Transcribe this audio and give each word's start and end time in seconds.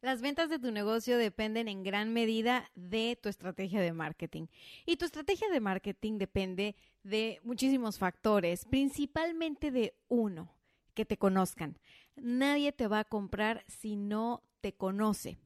Las 0.00 0.22
ventas 0.22 0.48
de 0.48 0.60
tu 0.60 0.70
negocio 0.70 1.18
dependen 1.18 1.66
en 1.66 1.82
gran 1.82 2.12
medida 2.12 2.70
de 2.76 3.18
tu 3.20 3.28
estrategia 3.28 3.80
de 3.80 3.92
marketing. 3.92 4.46
Y 4.86 4.96
tu 4.96 5.04
estrategia 5.04 5.48
de 5.50 5.58
marketing 5.58 6.18
depende 6.18 6.76
de 7.02 7.40
muchísimos 7.42 7.98
factores, 7.98 8.64
principalmente 8.64 9.72
de 9.72 9.96
uno, 10.06 10.54
que 10.94 11.04
te 11.04 11.16
conozcan. 11.16 11.78
Nadie 12.14 12.70
te 12.70 12.86
va 12.86 13.00
a 13.00 13.04
comprar 13.04 13.64
si 13.66 13.96
no 13.96 14.44
te 14.60 14.72
conoce. 14.72 15.38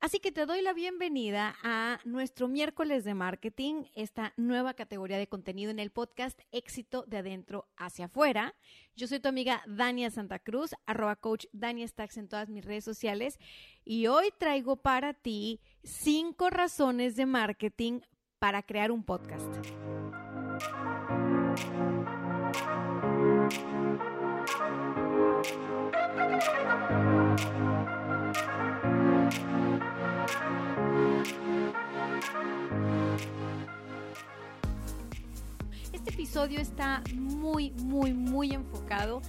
Así 0.00 0.20
que 0.20 0.30
te 0.30 0.46
doy 0.46 0.62
la 0.62 0.72
bienvenida 0.72 1.56
a 1.64 1.98
nuestro 2.04 2.46
miércoles 2.46 3.02
de 3.02 3.14
marketing, 3.14 3.82
esta 3.96 4.32
nueva 4.36 4.74
categoría 4.74 5.18
de 5.18 5.26
contenido 5.26 5.72
en 5.72 5.80
el 5.80 5.90
podcast 5.90 6.40
Éxito 6.52 7.04
de 7.08 7.18
adentro 7.18 7.66
hacia 7.76 8.04
afuera. 8.04 8.54
Yo 8.94 9.08
soy 9.08 9.18
tu 9.18 9.28
amiga 9.28 9.60
Dania 9.66 10.10
Santa 10.10 10.38
Cruz, 10.38 10.70
arroba 10.86 11.16
coach 11.16 11.46
Dania 11.52 11.88
Stacks 11.88 12.16
en 12.16 12.28
todas 12.28 12.48
mis 12.48 12.64
redes 12.64 12.84
sociales 12.84 13.40
y 13.84 14.06
hoy 14.06 14.28
traigo 14.38 14.76
para 14.76 15.14
ti 15.14 15.60
cinco 15.82 16.48
razones 16.48 17.16
de 17.16 17.26
marketing 17.26 18.00
para 18.38 18.62
crear 18.62 18.92
un 18.92 19.02
podcast. 19.02 19.52
Este 35.92 36.10
episodio 36.10 36.60
está 36.60 37.02
muy, 37.14 37.70
muy, 37.70 38.12
muy 38.12 38.52
enfocado 38.52 39.22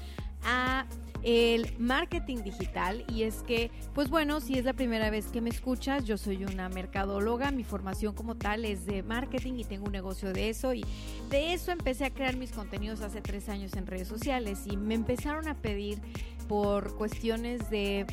a 0.44 0.86
el 1.24 1.76
marketing 1.78 2.44
digital 2.44 3.04
y 3.08 3.24
es 3.24 3.44
que, 3.44 3.72
pues 3.94 4.10
bueno, 4.10 4.40
si 4.40 4.58
es 4.58 4.66
la 4.66 4.74
primera 4.74 5.10
vez 5.10 5.28
que 5.28 5.42
me 5.42 5.50
escuchas, 5.50 6.06
yo 6.06 6.18
soy 6.18 6.46
una 6.46 6.70
mercadóloga, 6.70 7.52
mi 7.52 7.64
formación 7.64 8.14
como 8.14 8.36
tal 8.36 8.66
es 8.66 8.86
de 8.86 9.04
marketing 9.04 9.54
y 9.56 9.64
tengo 9.66 9.86
un 9.86 9.92
negocio 9.92 10.32
de 10.32 10.50
eso 10.50 10.74
y 10.74 10.86
de 11.30 11.54
eso 11.54 11.72
empecé 11.72 12.06
a 12.06 12.10
crear 12.14 12.38
mis 12.38 12.52
contenidos 12.52 13.02
hace 13.02 13.22
tres 13.22 13.50
años 13.50 13.74
en 13.74 13.86
redes 13.86 14.08
sociales 14.08 14.62
y 14.66 14.78
me 14.78 14.96
empezaron 14.96 15.48
a 15.48 15.56
pedir 15.56 16.00
por 16.48 16.96
cuestiones 16.96 17.70
de 17.70 18.06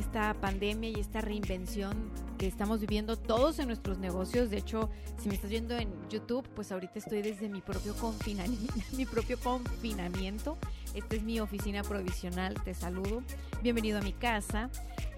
esta 0.00 0.34
pandemia 0.34 0.90
y 0.90 0.98
esta 0.98 1.20
reinvención 1.20 2.10
que 2.38 2.46
estamos 2.46 2.80
viviendo 2.80 3.16
todos 3.16 3.58
en 3.58 3.68
nuestros 3.68 3.98
negocios. 3.98 4.50
De 4.50 4.56
hecho, 4.56 4.90
si 5.20 5.28
me 5.28 5.34
estás 5.34 5.50
viendo 5.50 5.76
en 5.76 5.90
YouTube, 6.08 6.48
pues 6.54 6.72
ahorita 6.72 6.98
estoy 6.98 7.22
desde 7.22 7.48
mi 7.48 7.60
propio 7.60 7.94
confinamiento. 7.94 8.74
Mi 8.96 9.06
propio 9.06 9.38
confinamiento. 9.38 10.58
Esta 10.94 11.16
es 11.16 11.22
mi 11.22 11.38
oficina 11.38 11.82
provisional. 11.82 12.54
Te 12.64 12.74
saludo. 12.74 13.22
Bienvenido 13.62 13.98
a 13.98 14.02
mi 14.02 14.12
casa. 14.12 14.70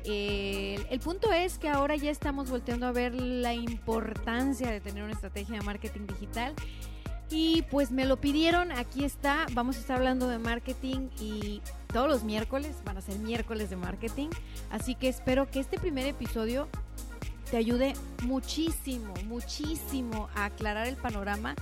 El, 0.05 0.84
el, 0.91 1.00
punto 1.00 1.33
es 1.33 1.58
que 1.58 1.69
ahora 1.69 1.94
ya 1.94 2.10
estamos 2.10 2.50
volteando 2.50 2.86
a 2.86 2.92
ver 2.92 3.14
la 3.14 3.55
importancia 3.55 4.70
de 4.70 4.80
tener 4.80 5.05
una 5.05 5.12
estrategia 5.12 5.59
de 5.59 5.62
marketing 5.65 6.06
digital. 6.09 6.54
Y 7.34 7.62
pues 7.70 7.91
me 7.91 8.04
lo 8.04 8.20
pidieron, 8.20 8.72
aquí 8.72 9.04
está, 9.04 9.47
vamos 9.54 9.76
a 9.76 9.81
estar 9.81 9.97
hablando 9.97 10.28
de 10.28 10.38
marketing 10.38 11.09
y 11.19 11.62
todos 11.91 12.06
los 12.06 12.25
miércoles 12.25 12.76
van 12.84 12.98
a 12.98 13.00
ser 13.00 13.19
miércoles 13.20 13.70
de 13.70 13.76
marketing. 13.76 14.28
Así 14.70 14.94
que 14.94 15.09
espero 15.09 15.50
que 15.50 15.59
este 15.59 15.78
primer 15.78 16.06
episodio 16.06 16.69
te 17.50 17.56
ayude 17.56 17.94
muchísimo, 18.22 19.15
muchísimo 19.25 20.28
a 20.34 20.44
aclarar 20.44 20.87
el 20.87 20.97
panorama 20.97 21.54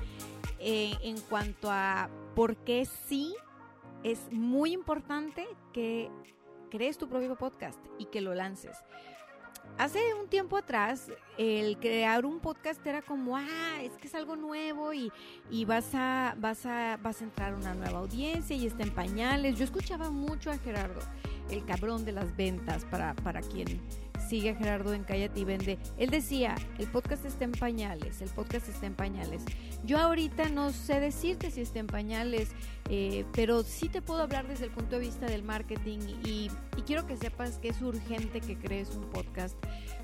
eh, 0.58 0.94
en 1.02 1.20
cuanto 1.20 1.70
a 1.70 2.10
por 2.34 2.56
qué 2.56 2.84
sí 3.06 3.32
es 4.02 4.18
muy 4.32 4.72
importante 4.72 5.46
que 5.72 6.10
crees 6.68 6.98
tu 6.98 7.08
propio 7.08 7.36
podcast 7.36 7.78
y 7.96 8.06
que 8.06 8.20
lo 8.20 8.34
lances. 8.34 8.76
Hace 9.78 10.14
un 10.14 10.28
tiempo 10.28 10.58
atrás, 10.58 11.10
el 11.38 11.78
crear 11.78 12.26
un 12.26 12.38
podcast 12.38 12.86
era 12.86 13.00
como, 13.00 13.36
ah, 13.36 13.82
es 13.82 13.92
que 13.92 14.08
es 14.08 14.14
algo 14.14 14.36
nuevo 14.36 14.92
y, 14.92 15.10
y 15.50 15.64
vas, 15.64 15.94
a, 15.94 16.34
vas, 16.38 16.66
a, 16.66 16.98
vas 17.02 17.20
a 17.22 17.24
entrar 17.24 17.54
a 17.54 17.56
una 17.56 17.74
nueva 17.74 18.00
audiencia 18.00 18.54
y 18.54 18.66
está 18.66 18.82
en 18.82 18.94
pañales. 18.94 19.58
Yo 19.58 19.64
escuchaba 19.64 20.10
mucho 20.10 20.50
a 20.50 20.58
Gerardo, 20.58 21.00
el 21.50 21.64
cabrón 21.64 22.04
de 22.04 22.12
las 22.12 22.36
ventas, 22.36 22.84
para, 22.84 23.14
para 23.14 23.40
quien 23.40 23.80
sigue 24.28 24.50
a 24.50 24.54
Gerardo 24.54 24.94
en 24.94 25.04
Cállate 25.04 25.40
y 25.40 25.44
Vende. 25.44 25.78
Él 25.98 26.10
decía, 26.10 26.54
el 26.78 26.86
podcast 26.86 27.24
está 27.24 27.44
en 27.44 27.52
pañales, 27.52 28.20
el 28.22 28.28
podcast 28.28 28.68
está 28.68 28.86
en 28.86 28.94
pañales. 28.94 29.42
Yo 29.84 29.98
ahorita 29.98 30.48
no 30.50 30.70
sé 30.70 31.00
decirte 31.00 31.50
si 31.50 31.62
está 31.62 31.80
en 31.80 31.86
pañales, 31.86 32.50
eh, 32.88 33.24
pero 33.32 33.62
sí 33.62 33.88
te 33.88 34.02
puedo 34.02 34.22
hablar 34.22 34.46
desde 34.46 34.66
el 34.66 34.70
punto 34.70 34.96
de 34.96 35.00
vista 35.00 35.26
del 35.26 35.42
marketing 35.42 35.98
y, 36.24 36.50
y 36.76 36.82
quiero 36.86 37.06
que 37.06 37.16
sepas 37.16 37.58
que 37.58 37.68
es 37.68 37.80
urgente 37.82 38.40
que 38.40 38.56
crees 38.56 38.90
un 38.90 39.04
podcast, 39.10 39.56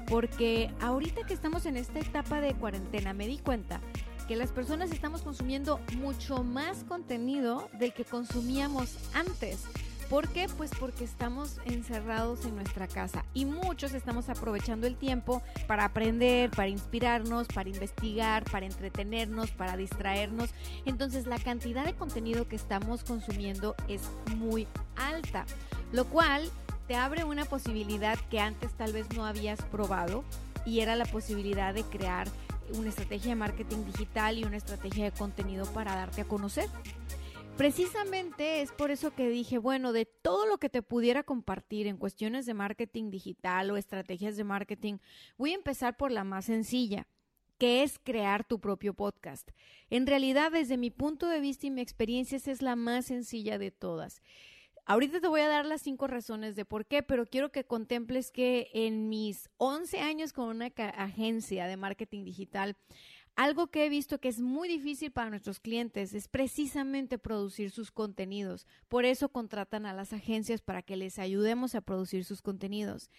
porque 0.09 0.71
ahorita 0.81 1.27
que 1.27 1.35
estamos 1.35 1.67
en 1.67 1.77
esta 1.77 1.99
etapa 1.99 2.41
de 2.41 2.55
cuarentena 2.55 3.12
me 3.12 3.27
di 3.27 3.39
cuenta 3.39 3.81
que 4.27 4.35
las 4.37 4.51
personas 4.51 4.91
estamos 4.91 5.23
consumiendo 5.23 5.81
mucho 5.99 6.43
más 6.43 6.85
contenido 6.85 7.69
del 7.79 7.93
que 7.93 8.05
consumíamos 8.05 8.97
antes. 9.15 9.65
¿Por 10.09 10.28
qué? 10.28 10.47
Pues 10.56 10.71
porque 10.78 11.03
estamos 11.03 11.59
encerrados 11.65 12.44
en 12.44 12.55
nuestra 12.55 12.87
casa 12.87 13.25
y 13.34 13.44
muchos 13.44 13.93
estamos 13.93 14.28
aprovechando 14.28 14.87
el 14.87 14.94
tiempo 14.94 15.43
para 15.67 15.84
aprender, 15.84 16.50
para 16.50 16.69
inspirarnos, 16.69 17.49
para 17.49 17.69
investigar, 17.69 18.44
para 18.44 18.67
entretenernos, 18.67 19.50
para 19.50 19.77
distraernos. 19.77 20.50
Entonces 20.84 21.27
la 21.27 21.41
cantidad 21.41 21.84
de 21.84 21.94
contenido 21.94 22.47
que 22.47 22.55
estamos 22.55 23.03
consumiendo 23.03 23.75
es 23.89 24.03
muy 24.37 24.69
alta, 24.94 25.44
lo 25.91 26.05
cual 26.05 26.49
te 26.87 26.94
abre 26.94 27.25
una 27.25 27.44
posibilidad 27.44 28.17
que 28.31 28.38
antes 28.38 28.71
tal 28.75 28.93
vez 28.93 29.09
no 29.17 29.27
habías 29.27 29.61
probado 29.62 30.23
y 30.65 30.81
era 30.81 30.94
la 30.94 31.06
posibilidad 31.06 31.75
de 31.75 31.83
crear 31.83 32.28
una 32.75 32.91
estrategia 32.91 33.31
de 33.31 33.37
marketing 33.37 33.84
digital 33.87 34.38
y 34.38 34.44
una 34.44 34.56
estrategia 34.56 35.05
de 35.05 35.11
contenido 35.11 35.67
para 35.67 35.97
darte 35.97 36.21
a 36.21 36.25
conocer. 36.25 36.69
Precisamente 37.56 38.61
es 38.61 38.71
por 38.71 38.91
eso 38.91 39.15
que 39.15 39.31
dije, 39.31 39.56
bueno, 39.56 39.94
de 39.94 40.05
todo 40.05 40.44
lo 40.44 40.59
que 40.59 40.69
te 40.69 40.83
pudiera 40.83 41.22
compartir 41.22 41.87
en 41.87 41.97
cuestiones 41.97 42.44
de 42.44 42.53
marketing 42.53 43.11
digital 43.11 43.71
o 43.71 43.78
estrategias 43.78 44.37
de 44.37 44.44
marketing, 44.44 44.99
voy 45.39 45.53
a 45.53 45.56
empezar 45.56 45.97
por 45.97 46.12
la 46.12 46.22
más 46.22 46.44
sencilla, 46.44 47.06
que 47.56 47.83
es 47.83 47.99
crear 47.99 48.47
tu 48.47 48.61
propio 48.61 48.93
podcast. 48.93 49.49
En 49.89 50.06
realidad, 50.06 50.53
desde 50.53 50.77
mi 50.77 50.91
punto 50.91 51.28
de 51.28 51.41
vista 51.41 51.67
y 51.67 51.71
mi 51.71 51.81
experiencia, 51.81 52.37
esa 52.37 52.50
es 52.50 52.61
la 52.61 52.77
más 52.77 53.06
sencilla 53.06 53.56
de 53.56 53.71
todas. 53.71 54.21
Ahorita 54.84 55.21
te 55.21 55.27
voy 55.27 55.41
a 55.41 55.49
dar 55.49 55.65
las 55.65 55.81
cinco 55.81 56.06
razones 56.06 56.56
de 56.56 56.65
por 56.67 56.84
qué, 56.87 57.03
pero 57.03 57.27
quiero 57.27 57.50
que 57.50 57.65
contemples 57.65 58.31
que 58.31 58.71
en 58.75 59.09
mis 59.09 59.49
11 59.56 59.99
años 59.99 60.33
con 60.33 60.49
una 60.49 60.67
agencia 60.67 61.67
de 61.67 61.77
marketing 61.77 62.23
digital, 62.23 62.77
algo 63.37 63.67
que 63.69 63.85
he 63.85 63.89
visto 63.91 64.19
que 64.19 64.29
es 64.29 64.41
muy 64.41 64.67
difícil 64.67 65.13
para 65.13 65.29
nuestros 65.29 65.61
clientes 65.61 66.15
es 66.15 66.27
precisamente 66.27 67.19
producir 67.19 67.71
sus 67.71 67.93
contenidos. 67.93 68.67
Por 68.89 69.05
eso 69.05 69.29
contratan 69.29 69.85
a 69.85 69.93
las 69.93 70.15
agencias 70.15 70.63
para 70.63 70.83
que 70.83 70.97
les 70.97 71.19
ayudemos 71.19 71.75
a 71.75 71.83
producir 71.83 72.25
sus 72.25 72.41
contenidos. 72.41 73.11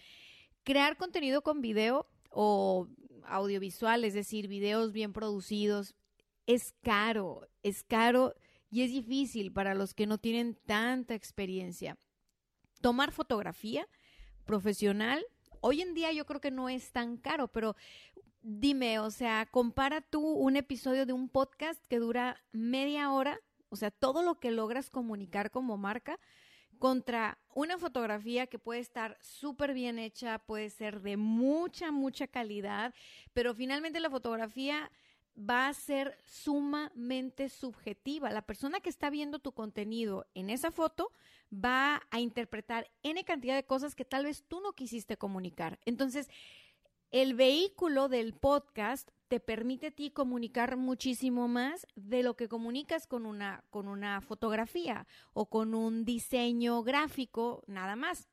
Crear 0.64 0.96
contenido 0.96 1.42
con 1.42 1.62
video 1.62 2.08
o 2.30 2.88
audiovisual, 3.24 4.04
es 4.04 4.14
decir, 4.14 4.48
videos 4.48 4.92
bien 4.92 5.12
producidos, 5.12 5.94
es 6.46 6.74
caro, 6.82 7.48
es 7.62 7.84
caro 7.84 8.34
y 8.70 8.82
es 8.82 8.90
difícil 8.90 9.52
para 9.52 9.74
los 9.74 9.94
que 9.94 10.06
no 10.06 10.18
tienen 10.18 10.58
tanta 10.66 11.14
experiencia. 11.14 11.96
Tomar 12.80 13.12
fotografía 13.12 13.86
profesional 14.44 15.24
Hoy 15.60 15.82
en 15.82 15.94
día 15.94 16.12
yo 16.12 16.24
creo 16.24 16.40
que 16.40 16.50
no 16.50 16.68
es 16.68 16.92
tan 16.92 17.16
caro, 17.16 17.48
pero 17.48 17.74
dime, 18.42 18.98
o 18.98 19.10
sea, 19.10 19.46
compara 19.50 20.00
tú 20.00 20.20
un 20.20 20.56
episodio 20.56 21.06
de 21.06 21.12
un 21.12 21.28
podcast 21.28 21.84
que 21.86 21.98
dura 21.98 22.42
media 22.52 23.12
hora, 23.12 23.40
o 23.68 23.76
sea, 23.76 23.90
todo 23.90 24.22
lo 24.22 24.40
que 24.40 24.50
logras 24.50 24.90
comunicar 24.90 25.50
como 25.50 25.76
marca, 25.76 26.18
contra 26.78 27.38
una 27.54 27.76
fotografía 27.76 28.46
que 28.46 28.58
puede 28.58 28.80
estar 28.80 29.18
súper 29.20 29.74
bien 29.74 29.98
hecha, 29.98 30.38
puede 30.38 30.70
ser 30.70 31.00
de 31.02 31.16
mucha, 31.16 31.90
mucha 31.90 32.28
calidad, 32.28 32.94
pero 33.32 33.54
finalmente 33.54 34.00
la 34.00 34.10
fotografía 34.10 34.90
va 35.38 35.68
a 35.68 35.74
ser 35.74 36.18
sumamente 36.24 37.48
subjetiva. 37.48 38.30
La 38.30 38.42
persona 38.42 38.80
que 38.80 38.90
está 38.90 39.10
viendo 39.10 39.38
tu 39.38 39.52
contenido 39.52 40.26
en 40.34 40.50
esa 40.50 40.70
foto 40.70 41.12
va 41.52 42.02
a 42.10 42.20
interpretar 42.20 42.90
N 43.02 43.22
cantidad 43.24 43.54
de 43.54 43.64
cosas 43.64 43.94
que 43.94 44.04
tal 44.04 44.24
vez 44.24 44.44
tú 44.48 44.60
no 44.60 44.72
quisiste 44.72 45.16
comunicar. 45.16 45.78
Entonces, 45.84 46.28
el 47.10 47.34
vehículo 47.34 48.08
del 48.08 48.34
podcast 48.34 49.10
te 49.28 49.40
permite 49.40 49.88
a 49.88 49.90
ti 49.90 50.10
comunicar 50.10 50.76
muchísimo 50.76 51.48
más 51.48 51.86
de 51.94 52.22
lo 52.22 52.36
que 52.36 52.48
comunicas 52.48 53.06
con 53.06 53.26
una, 53.26 53.64
con 53.70 53.88
una 53.88 54.20
fotografía 54.20 55.06
o 55.32 55.46
con 55.46 55.74
un 55.74 56.04
diseño 56.04 56.82
gráfico, 56.82 57.62
nada 57.66 57.96
más. 57.96 58.28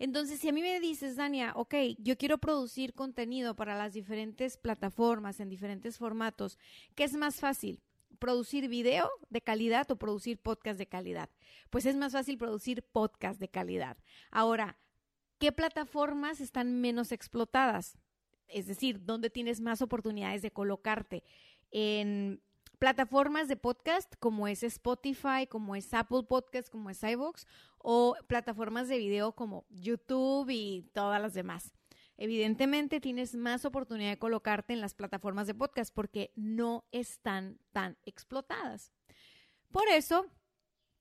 Entonces, 0.00 0.38
si 0.38 0.48
a 0.48 0.52
mí 0.52 0.62
me 0.62 0.78
dices, 0.78 1.16
Dania, 1.16 1.52
ok, 1.56 1.74
yo 1.98 2.16
quiero 2.16 2.38
producir 2.38 2.94
contenido 2.94 3.56
para 3.56 3.76
las 3.76 3.94
diferentes 3.94 4.56
plataformas, 4.56 5.40
en 5.40 5.48
diferentes 5.48 5.98
formatos, 5.98 6.58
¿qué 6.94 7.04
es 7.04 7.14
más 7.14 7.40
fácil? 7.40 7.80
¿Producir 8.20 8.68
video 8.68 9.10
de 9.28 9.40
calidad 9.40 9.90
o 9.90 9.96
producir 9.96 10.38
podcast 10.38 10.78
de 10.78 10.86
calidad? 10.86 11.30
Pues 11.70 11.84
es 11.84 11.96
más 11.96 12.12
fácil 12.12 12.38
producir 12.38 12.82
podcast 12.84 13.40
de 13.40 13.48
calidad. 13.48 13.96
Ahora, 14.30 14.78
¿qué 15.38 15.50
plataformas 15.50 16.40
están 16.40 16.80
menos 16.80 17.10
explotadas? 17.10 17.98
Es 18.48 18.66
decir, 18.66 19.04
¿dónde 19.04 19.30
tienes 19.30 19.60
más 19.60 19.82
oportunidades 19.82 20.42
de 20.42 20.50
colocarte? 20.50 21.24
En 21.70 22.42
plataformas 22.78 23.48
de 23.48 23.56
podcast 23.56 24.14
como 24.20 24.48
es 24.48 24.62
Spotify, 24.62 25.46
como 25.48 25.76
es 25.76 25.92
Apple 25.92 26.24
Podcast, 26.28 26.70
como 26.70 26.90
es 26.90 27.02
iVoox 27.02 27.44
o 27.78 28.16
plataformas 28.26 28.88
de 28.88 28.98
video 28.98 29.32
como 29.32 29.66
YouTube 29.68 30.48
y 30.50 30.88
todas 30.92 31.20
las 31.20 31.34
demás. 31.34 31.72
Evidentemente 32.16 33.00
tienes 33.00 33.36
más 33.36 33.64
oportunidad 33.64 34.10
de 34.10 34.18
colocarte 34.18 34.72
en 34.72 34.80
las 34.80 34.94
plataformas 34.94 35.46
de 35.46 35.54
podcast 35.54 35.94
porque 35.94 36.32
no 36.34 36.84
están 36.90 37.58
tan 37.72 37.96
explotadas. 38.04 38.92
Por 39.70 39.86
eso, 39.88 40.26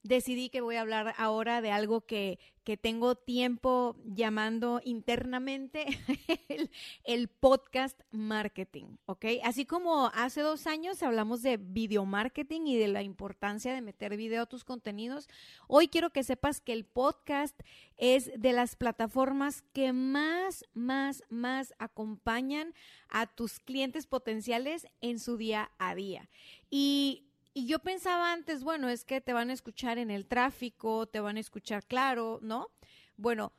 decidí 0.08 0.50
que 0.50 0.62
voy 0.62 0.76
a 0.76 0.82
hablar 0.82 1.14
ahora 1.18 1.62
de 1.62 1.72
algo 1.72 2.02
que, 2.02 2.40
tengo 2.82 3.16
tiempo 3.16 3.96
llamando 4.04 4.82
internamente 4.84 5.86
el, 7.06 7.30
podcast 7.30 7.98
marketing, 8.12 8.98
¿ok? 9.06 9.24
Así 9.46 9.66
como 9.66 10.08
hace 10.08 10.42
dos 10.42 10.68
años 10.68 11.02
hablamos 11.02 11.42
de 11.44 11.56
video 11.56 12.04
marketing 12.04 12.64
y 12.66 12.76
de 12.76 12.90
la 12.90 13.04
importancia 13.04 13.74
de 13.74 13.82
meter 13.82 14.18
video 14.18 14.42
a 14.42 14.48
tus 14.48 14.66
contenidos, 14.66 15.30
hoy 15.70 15.88
quiero 15.88 16.10
que 16.10 16.26
sepas 16.26 16.60
que 16.60 16.74
el 16.74 16.84
podcast 16.84 17.58
es 17.96 18.30
de 18.38 18.52
las 18.52 18.76
plataformas 18.76 19.62
que 19.72 19.94
más, 19.94 20.66
más, 20.74 21.24
más 21.30 21.74
acompañan 21.80 22.74
a 23.08 23.28
tus 23.28 23.62
clientes 23.62 24.08
potenciales 24.08 24.88
en 25.00 25.20
su 25.20 25.38
día 25.38 25.72
a 25.78 25.96
día. 25.96 26.30
Y 26.70 27.27
y 27.58 27.66
yo 27.66 27.80
pensaba 27.80 28.34
antes, 28.34 28.64
bueno, 28.64 28.88
es 28.88 29.04
que 29.04 29.20
te 29.20 29.34
van 29.34 29.50
a 29.50 29.54
escuchar 29.54 29.98
en 29.98 30.12
el 30.12 30.28
tráfico, 30.28 31.08
te 31.08 31.22
van 31.22 31.38
a 31.38 31.40
escuchar 31.40 31.84
claro, 31.88 32.38
¿no? 32.44 32.70
Bueno, 33.16 33.52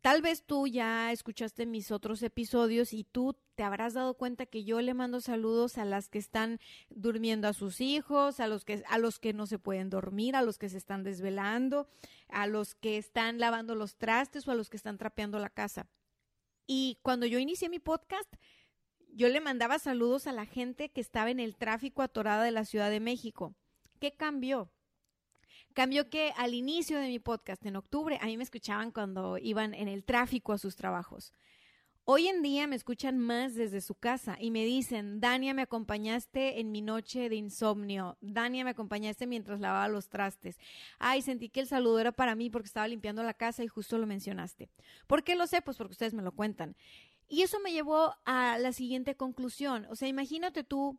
tal 0.00 0.22
vez 0.22 0.42
tú 0.42 0.66
ya 0.66 1.12
escuchaste 1.12 1.66
mis 1.66 1.90
otros 1.90 2.22
episodios 2.22 2.94
y 2.94 3.04
tú 3.04 3.36
te 3.56 3.62
habrás 3.62 3.92
dado 3.92 4.14
cuenta 4.14 4.46
que 4.46 4.64
yo 4.64 4.80
le 4.80 4.94
mando 4.94 5.20
saludos 5.20 5.76
a 5.76 5.84
las 5.84 6.08
que 6.08 6.16
están 6.16 6.60
durmiendo 6.88 7.46
a 7.46 7.52
sus 7.52 7.82
hijos, 7.82 8.40
a 8.40 8.46
los 8.46 8.64
que 8.64 8.82
a 8.88 8.96
los 8.96 9.18
que 9.18 9.34
no 9.34 9.46
se 9.46 9.58
pueden 9.58 9.90
dormir, 9.90 10.34
a 10.34 10.40
los 10.40 10.56
que 10.56 10.70
se 10.70 10.78
están 10.78 11.02
desvelando, 11.02 11.86
a 12.28 12.46
los 12.46 12.74
que 12.74 12.96
están 12.96 13.38
lavando 13.38 13.74
los 13.74 13.96
trastes 13.96 14.48
o 14.48 14.50
a 14.50 14.54
los 14.54 14.70
que 14.70 14.78
están 14.78 14.96
trapeando 14.96 15.38
la 15.38 15.50
casa. 15.50 15.90
Y 16.66 16.96
cuando 17.02 17.26
yo 17.26 17.38
inicié 17.38 17.68
mi 17.68 17.80
podcast, 17.80 18.34
yo 19.14 19.28
le 19.28 19.40
mandaba 19.40 19.78
saludos 19.78 20.26
a 20.26 20.32
la 20.32 20.44
gente 20.44 20.90
que 20.90 21.00
estaba 21.00 21.30
en 21.30 21.40
el 21.40 21.56
tráfico 21.56 22.02
atorada 22.02 22.44
de 22.44 22.50
la 22.50 22.64
Ciudad 22.64 22.90
de 22.90 23.00
México. 23.00 23.54
¿Qué 24.00 24.12
cambió? 24.12 24.70
Cambió 25.72 26.10
que 26.10 26.32
al 26.36 26.54
inicio 26.54 26.98
de 26.98 27.08
mi 27.08 27.18
podcast, 27.18 27.64
en 27.64 27.76
octubre, 27.76 28.18
a 28.20 28.26
mí 28.26 28.36
me 28.36 28.44
escuchaban 28.44 28.90
cuando 28.90 29.38
iban 29.38 29.74
en 29.74 29.88
el 29.88 30.04
tráfico 30.04 30.52
a 30.52 30.58
sus 30.58 30.76
trabajos. 30.76 31.32
Hoy 32.06 32.28
en 32.28 32.42
día 32.42 32.66
me 32.66 32.76
escuchan 32.76 33.18
más 33.18 33.54
desde 33.54 33.80
su 33.80 33.94
casa 33.94 34.36
y 34.38 34.50
me 34.50 34.64
dicen, 34.64 35.20
Dania, 35.20 35.54
me 35.54 35.62
acompañaste 35.62 36.60
en 36.60 36.70
mi 36.70 36.82
noche 36.82 37.30
de 37.30 37.36
insomnio. 37.36 38.18
Dania, 38.20 38.62
me 38.62 38.70
acompañaste 38.70 39.26
mientras 39.26 39.58
lavaba 39.58 39.88
los 39.88 40.10
trastes. 40.10 40.58
Ay, 40.98 41.22
sentí 41.22 41.48
que 41.48 41.60
el 41.60 41.66
saludo 41.66 42.00
era 42.00 42.12
para 42.12 42.34
mí 42.34 42.50
porque 42.50 42.66
estaba 42.66 42.86
limpiando 42.88 43.22
la 43.22 43.32
casa 43.32 43.64
y 43.64 43.68
justo 43.68 43.96
lo 43.96 44.06
mencionaste. 44.06 44.68
¿Por 45.06 45.24
qué 45.24 45.34
lo 45.34 45.46
sé? 45.46 45.62
Pues 45.62 45.78
porque 45.78 45.92
ustedes 45.92 46.12
me 46.12 46.22
lo 46.22 46.32
cuentan. 46.32 46.76
Y 47.28 47.42
eso 47.42 47.58
me 47.60 47.72
llevó 47.72 48.14
a 48.24 48.58
la 48.58 48.72
siguiente 48.72 49.16
conclusión. 49.16 49.86
O 49.90 49.96
sea, 49.96 50.08
imagínate 50.08 50.64
tú, 50.64 50.98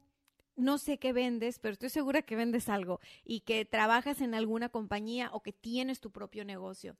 no 0.55 0.77
sé 0.77 0.97
qué 0.97 1.13
vendes, 1.13 1.59
pero 1.59 1.73
estoy 1.73 1.89
segura 1.89 2.21
que 2.21 2.35
vendes 2.35 2.69
algo 2.69 2.99
y 3.23 3.41
que 3.41 3.65
trabajas 3.65 4.21
en 4.21 4.33
alguna 4.33 4.69
compañía 4.69 5.29
o 5.33 5.41
que 5.41 5.53
tienes 5.53 5.99
tu 5.99 6.11
propio 6.11 6.45
negocio. 6.45 6.97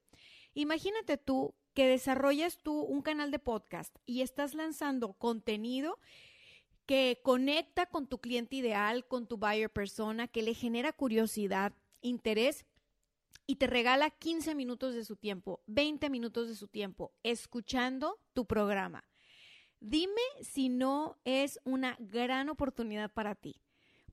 Imagínate 0.54 1.18
tú 1.18 1.54
que 1.74 1.88
desarrollas 1.88 2.58
tú 2.58 2.82
un 2.82 3.02
canal 3.02 3.32
de 3.32 3.40
podcast 3.40 3.96
y 4.06 4.22
estás 4.22 4.54
lanzando 4.54 5.14
contenido 5.14 6.00
que 6.86 7.20
conecta 7.24 7.88
con 7.88 8.08
tu 8.08 8.20
cliente 8.20 8.58
ideal, 8.58 9.06
con 9.08 9.28
tu 9.28 9.38
buyer 9.38 9.70
persona, 9.70 10.28
que 10.28 10.44
le 10.44 10.54
genera 10.54 10.94
curiosidad, 10.94 11.74
interés 12.02 12.66
y 13.48 13.56
te 13.56 13.68
regala 13.68 14.10
15 14.10 14.56
minutos 14.56 14.94
de 14.96 15.04
su 15.04 15.16
tiempo, 15.16 15.62
20 15.68 16.10
minutos 16.10 16.48
de 16.48 16.56
su 16.56 16.68
tiempo, 16.68 17.14
escuchando 17.24 18.20
tu 18.34 18.46
programa. 18.46 19.04
Dime 19.88 20.24
si 20.42 20.68
no 20.68 21.16
es 21.26 21.60
una 21.64 21.96
gran 22.00 22.50
oportunidad 22.50 23.12
para 23.12 23.36
ti. 23.36 23.62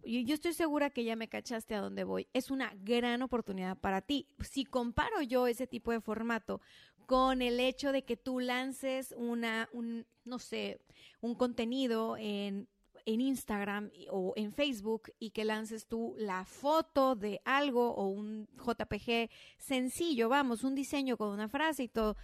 Yo 0.05 0.35
estoy 0.35 0.53
segura 0.53 0.91
que 0.91 1.03
ya 1.03 1.17
me 1.17 1.31
cachaste 1.31 1.75
a 1.75 1.81
dónde 1.81 2.05
voy. 2.05 2.29
Es 2.35 2.51
una 2.51 2.75
gran 2.83 3.23
oportunidad 3.23 3.79
para 3.79 4.03
ti. 4.03 4.27
Si 4.41 4.67
comparo 4.67 5.23
yo 5.23 5.47
ese 5.47 5.67
tipo 5.67 5.91
de 5.91 6.03
formato 6.03 6.61
con 7.07 7.41
el 7.41 7.59
hecho 7.59 7.91
de 7.91 8.05
que 8.05 8.19
tú 8.19 8.39
lances 8.39 9.15
una, 9.17 9.71
un, 9.73 10.05
no 10.27 10.39
sé, 10.39 10.79
un 11.23 11.35
contenido 11.35 12.19
en, 12.19 12.69
en 13.07 13.23
Instagram 13.23 13.91
o 14.11 14.35
en 14.37 14.53
Facebook 14.53 15.11
y 15.19 15.31
que 15.31 15.47
lances 15.47 15.87
tú 15.87 16.15
la 16.19 16.45
foto 16.45 17.17
de 17.17 17.41
algo 17.47 17.95
o 17.95 18.09
un 18.09 18.47
JPG 18.59 19.31
sencillo, 19.57 20.29
vamos, 20.29 20.65
un 20.65 20.75
diseño 20.75 21.17
con 21.17 21.31
una 21.31 21.49
frase 21.49 21.85
y 21.85 21.89
todo 21.89 22.19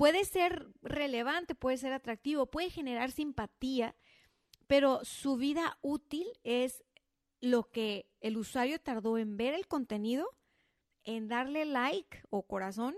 puede 0.00 0.24
ser 0.24 0.66
relevante, 0.80 1.54
puede 1.54 1.76
ser 1.76 1.92
atractivo, 1.92 2.46
puede 2.46 2.70
generar 2.70 3.10
simpatía, 3.10 3.94
pero 4.66 5.04
su 5.04 5.36
vida 5.36 5.76
útil 5.82 6.26
es 6.42 6.82
lo 7.42 7.70
que 7.70 8.06
el 8.22 8.38
usuario 8.38 8.80
tardó 8.80 9.18
en 9.18 9.36
ver 9.36 9.52
el 9.52 9.66
contenido, 9.68 10.26
en 11.04 11.28
darle 11.28 11.66
like 11.66 12.22
o 12.30 12.46
corazón, 12.46 12.96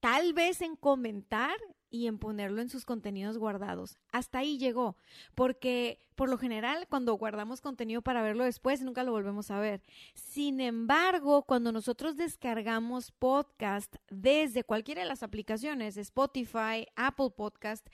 tal 0.00 0.32
vez 0.32 0.62
en 0.62 0.74
comentar 0.74 1.56
y 1.94 2.08
en 2.08 2.18
ponerlo 2.18 2.60
en 2.60 2.68
sus 2.68 2.84
contenidos 2.84 3.38
guardados. 3.38 3.98
Hasta 4.10 4.40
ahí 4.40 4.58
llegó, 4.58 4.96
porque 5.36 6.00
por 6.16 6.28
lo 6.28 6.38
general 6.38 6.88
cuando 6.90 7.14
guardamos 7.14 7.60
contenido 7.60 8.02
para 8.02 8.20
verlo 8.20 8.42
después, 8.42 8.82
nunca 8.82 9.04
lo 9.04 9.12
volvemos 9.12 9.52
a 9.52 9.60
ver. 9.60 9.80
Sin 10.12 10.60
embargo, 10.60 11.44
cuando 11.44 11.70
nosotros 11.70 12.16
descargamos 12.16 13.12
podcast 13.12 13.94
desde 14.10 14.64
cualquiera 14.64 15.02
de 15.02 15.08
las 15.08 15.22
aplicaciones, 15.22 15.96
Spotify, 15.96 16.88
Apple 16.96 17.30
Podcast, 17.30 17.86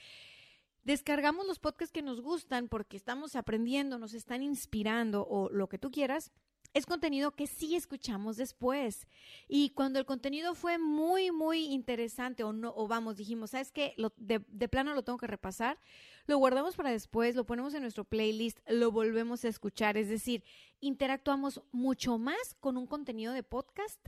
descargamos 0.82 1.46
los 1.46 1.58
podcasts 1.58 1.92
que 1.92 2.00
nos 2.00 2.22
gustan 2.22 2.68
porque 2.68 2.96
estamos 2.96 3.36
aprendiendo, 3.36 3.98
nos 3.98 4.14
están 4.14 4.42
inspirando 4.42 5.26
o 5.28 5.50
lo 5.50 5.68
que 5.68 5.78
tú 5.78 5.90
quieras 5.90 6.32
es 6.72 6.86
contenido 6.86 7.32
que 7.32 7.46
sí 7.46 7.74
escuchamos 7.74 8.36
después. 8.36 9.06
Y 9.48 9.70
cuando 9.70 9.98
el 9.98 10.06
contenido 10.06 10.54
fue 10.54 10.78
muy, 10.78 11.32
muy 11.32 11.66
interesante 11.66 12.44
o 12.44 12.52
no, 12.52 12.72
o 12.76 12.86
vamos, 12.86 13.16
dijimos, 13.16 13.50
¿sabes 13.50 13.72
qué? 13.72 13.94
de, 14.16 14.44
de, 14.46 14.68
plano 14.68 14.94
lo 14.94 15.02
tengo 15.02 15.18
que 15.18 15.26
repasar, 15.26 15.78
lo 16.26 16.38
guardamos 16.38 16.76
para 16.76 16.90
después, 16.90 17.34
lo 17.34 17.44
ponemos 17.44 17.74
en 17.74 17.82
nuestro 17.82 18.04
playlist, 18.04 18.58
lo 18.68 18.92
volvemos 18.92 19.44
a 19.44 19.48
escuchar. 19.48 19.96
Es 19.96 20.08
decir, 20.08 20.44
interactuamos 20.80 21.62
mucho 21.72 22.18
más 22.18 22.54
con 22.60 22.76
un 22.76 22.86
contenido 22.86 23.32
de 23.32 23.42
podcast 23.42 24.00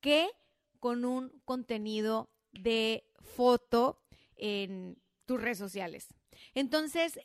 que 0.00 0.28
con 0.80 1.04
un 1.04 1.30
contenido 1.44 2.30
de 2.52 3.04
foto 3.20 4.02
en 4.36 5.00
tus 5.24 5.40
redes 5.40 5.58
sociales. 5.58 6.08
Entonces, 6.54 7.20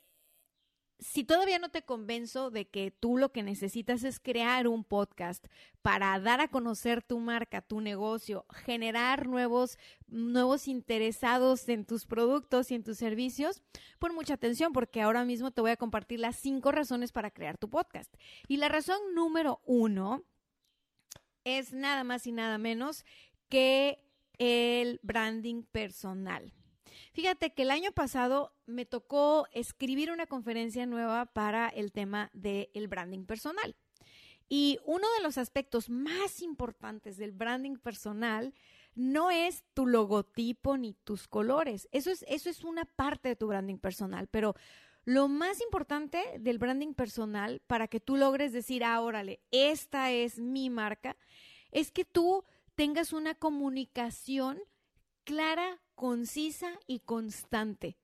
si 1.00 1.24
todavía 1.24 1.60
no 1.60 1.70
te 1.70 1.84
convenzo 1.84 2.50
de 2.50 2.68
que 2.68 2.92
tú 2.92 3.18
lo 3.18 3.32
que 3.32 3.44
necesitas 3.44 4.04
es 4.04 4.20
crear 4.20 4.68
un 4.68 4.84
podcast 4.84 5.46
para 5.82 6.20
dar 6.20 6.42
a 6.42 6.48
conocer 6.48 7.04
tu 7.04 7.20
marca, 7.20 7.62
tu 7.62 7.82
negocio, 7.82 8.46
generar 8.66 9.28
nuevos, 9.28 9.78
nuevos 10.08 10.68
interesados 10.68 11.70
en 11.70 11.86
tus 11.86 12.06
productos 12.06 12.72
y 12.72 12.76
en 12.76 12.84
tus 12.84 12.98
servicios, 12.98 13.62
pon 14.00 14.16
mucha 14.16 14.34
atención 14.34 14.74
porque 14.74 15.02
ahora 15.02 15.24
mismo 15.24 15.52
te 15.52 15.62
voy 15.62 15.72
a 15.72 15.78
compartir 15.78 16.20
las 16.20 16.36
cinco 16.36 16.72
razones 16.72 17.12
para 17.12 17.32
crear 17.32 17.58
tu 17.58 17.70
podcast. 17.70 18.14
Y 18.48 18.58
la 18.58 18.70
razón 18.70 18.98
número 19.14 19.62
uno 19.66 20.24
es 21.44 21.74
nada 21.74 22.04
más 22.04 22.26
y 22.26 22.32
nada 22.32 22.58
menos 22.58 23.06
que 23.50 24.04
el 24.38 25.00
branding 25.04 25.64
personal. 25.64 26.54
Fíjate 27.14 27.54
que 27.54 27.64
el 27.64 27.72
año 27.72 27.92
pasado 27.92 28.54
me 28.66 28.86
tocó 28.86 29.48
escribir 29.52 30.12
una 30.12 30.28
conferencia 30.28 30.86
nueva 30.86 31.26
para 31.26 31.70
el 31.70 31.92
tema 31.92 32.30
del 32.34 32.88
branding 32.88 33.26
personal. 33.26 33.76
Y 34.50 34.80
uno 34.86 35.08
de 35.18 35.24
los 35.24 35.38
aspectos 35.38 35.90
más 35.90 36.42
importantes 36.42 37.18
del 37.18 37.34
branding 37.34 37.76
personal 37.76 38.54
no 38.96 39.30
es 39.30 39.64
tu 39.74 39.86
logotipo 39.86 40.78
ni 40.78 40.94
tus 40.94 41.28
colores. 41.28 41.88
Eso 41.92 42.10
es, 42.12 42.26
eso 42.28 42.50
es 42.50 42.64
una 42.64 42.86
parte 42.86 43.30
de 43.30 43.36
tu 43.36 43.48
branding 43.48 43.78
personal, 43.78 44.28
pero 44.28 44.56
lo 45.06 45.28
más 45.28 45.62
importante 45.62 46.22
del 46.40 46.58
branding 46.58 46.94
personal 46.94 47.62
para 47.68 47.88
que 47.88 48.00
tú 48.00 48.18
logres 48.18 48.52
decir, 48.52 48.84
ah, 48.84 49.00
órale, 49.00 49.40
esta 49.52 50.12
es 50.12 50.40
mi 50.40 50.70
marca, 50.70 51.16
es 51.72 51.92
que 51.92 52.04
tú 52.04 52.44
tengas 52.76 53.14
una 53.14 53.36
comunicación 53.36 54.60
clara, 55.24 55.82
concisa 55.98 56.80
y 56.86 57.00
constante. 57.00 57.98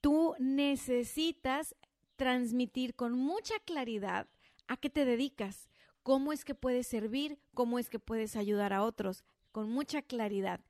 Tú 0.00 0.34
necesitas 0.38 1.74
transmitir 2.14 2.94
con 2.94 3.18
mucha 3.18 3.58
claridad 3.66 4.28
a 4.68 4.76
qué 4.76 4.88
te 4.88 5.04
dedicas, 5.04 5.68
cómo 6.04 6.32
es 6.32 6.44
que 6.44 6.54
puedes 6.54 6.86
servir, 6.86 7.40
cómo 7.52 7.80
es 7.80 7.90
que 7.90 7.98
puedes 7.98 8.36
ayudar 8.36 8.72
a 8.72 8.84
otros, 8.84 9.24
con 9.50 9.70
mucha 9.70 10.02
claridad. 10.02 10.60